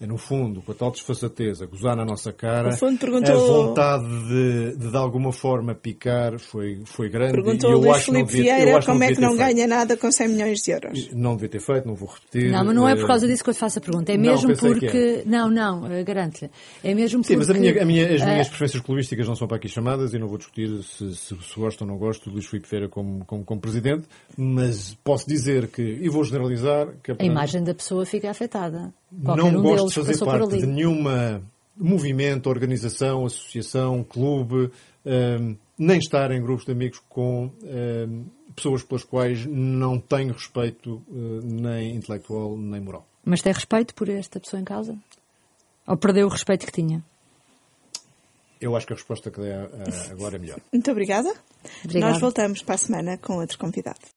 no 0.07 0.17
fundo, 0.17 0.61
com 0.61 0.71
a 0.71 0.75
tal 0.75 0.91
desfaçatez, 0.91 1.61
a 1.61 1.65
gozar 1.65 1.95
na 1.95 2.05
nossa 2.05 2.31
cara, 2.33 2.75
perguntou- 2.99 3.33
a 3.35 3.37
vontade 3.37 4.05
de, 4.27 4.77
de 4.77 4.91
de 4.91 4.97
alguma 4.97 5.31
forma 5.31 5.73
picar 5.73 6.39
foi, 6.39 6.81
foi 6.85 7.09
grande 7.09 7.33
Perguntou 7.33 7.69
e 7.69 7.73
eu 7.73 7.79
Luís 7.79 7.95
acho 7.97 8.11
não 8.11 8.19
Filipe 8.27 8.37
devia, 8.37 8.55
Vieira 8.55 8.83
como 8.85 9.03
é 9.03 9.13
que 9.13 9.21
não 9.21 9.29
feito. 9.35 9.39
ganha 9.55 9.67
nada 9.67 9.97
com 9.97 10.11
100 10.11 10.27
milhões 10.29 10.59
de 10.59 10.71
euros. 10.71 11.09
Não 11.13 11.33
devia 11.35 11.49
ter 11.49 11.61
feito, 11.61 11.87
não 11.87 11.95
vou 11.95 12.09
repetir. 12.09 12.51
Não, 12.51 12.63
mas 12.65 12.75
não 12.75 12.87
é 12.87 12.91
eh, 12.93 12.95
por 12.95 13.07
causa 13.07 13.27
disso 13.27 13.43
que 13.43 13.49
eu 13.49 13.53
te 13.53 13.59
faço 13.59 13.79
a 13.79 13.81
pergunta. 13.81 14.11
É 14.11 14.17
Não, 14.17 14.23
mesmo 14.23 14.49
que 14.53 14.59
porque. 14.59 15.23
Não, 15.25 15.49
não, 15.49 15.91
eh, 15.91 16.03
garanto-lhe. 16.03 16.49
É 16.83 16.93
mesmo 16.93 17.23
Sim, 17.23 17.35
porque. 17.35 17.37
mas 17.37 17.49
a 17.49 17.53
minha- 17.59 17.81
a 17.81 17.85
minha- 17.85 18.13
as 18.15 18.21
ah, 18.21 18.25
minhas 18.25 18.47
preferências 18.49 18.83
clubísticas 18.83 19.27
não 19.27 19.35
são 19.35 19.47
para 19.47 19.57
aqui 19.57 19.67
chamadas 19.67 20.13
e 20.13 20.19
não 20.19 20.27
vou 20.27 20.37
discutir 20.37 20.69
se, 20.83 21.15
se, 21.15 21.35
se 21.35 21.55
gosto 21.59 21.81
ou 21.81 21.87
não 21.87 21.97
gosto 21.97 22.25
do 22.29 22.33
Luís 22.33 22.45
Filipe 22.45 22.67
Feira 22.67 22.89
como, 22.89 23.23
como, 23.25 23.43
como 23.43 23.61
presidente, 23.61 24.07
mas 24.37 24.95
posso 25.03 25.27
dizer 25.27 25.67
que, 25.67 25.81
e 25.81 26.09
vou 26.09 26.23
generalizar, 26.23 26.87
que 27.03 27.11
a 27.11 27.15
imagem 27.23 27.63
da 27.63 27.73
pessoa 27.73 28.05
fica 28.05 28.29
afetada. 28.29 28.93
Qualquer 29.23 29.41
não 29.41 29.59
um 29.59 29.61
gosto 29.61 29.75
deles 29.77 29.93
de 29.93 29.99
fazer 29.99 30.25
parte 30.25 30.57
de 30.57 30.65
nenhuma 30.65 31.41
movimento, 31.75 32.49
organização, 32.49 33.25
associação, 33.25 34.03
clube, 34.03 34.71
hum, 35.05 35.55
nem 35.77 35.97
estar 35.97 36.31
em 36.31 36.41
grupos 36.41 36.65
de 36.65 36.71
amigos 36.71 37.01
com 37.09 37.51
hum, 37.63 38.25
pessoas 38.55 38.83
pelas 38.83 39.03
quais 39.03 39.45
não 39.45 39.99
tenho 39.99 40.33
respeito 40.33 41.01
hum, 41.09 41.39
nem 41.43 41.95
intelectual 41.95 42.57
nem 42.57 42.79
moral. 42.79 43.05
Mas 43.25 43.41
tem 43.41 43.53
respeito 43.53 43.93
por 43.95 44.09
esta 44.09 44.39
pessoa 44.39 44.61
em 44.61 44.65
causa? 44.65 44.97
Ou 45.87 45.97
perdeu 45.97 46.27
o 46.27 46.29
respeito 46.29 46.65
que 46.65 46.71
tinha? 46.71 47.03
Eu 48.59 48.75
acho 48.77 48.87
que 48.87 48.93
a 48.93 48.95
resposta 48.95 49.29
que 49.29 49.41
dei 49.41 49.51
ah, 49.51 49.67
agora 50.09 50.37
é 50.37 50.39
melhor. 50.39 50.59
Muito 50.71 50.89
obrigada. 50.89 51.33
Obrigada. 51.83 52.13
Nós 52.13 52.21
voltamos 52.21 52.61
para 52.61 52.75
a 52.75 52.77
semana 52.77 53.17
com 53.17 53.37
outro 53.37 53.57
convidado. 53.57 53.99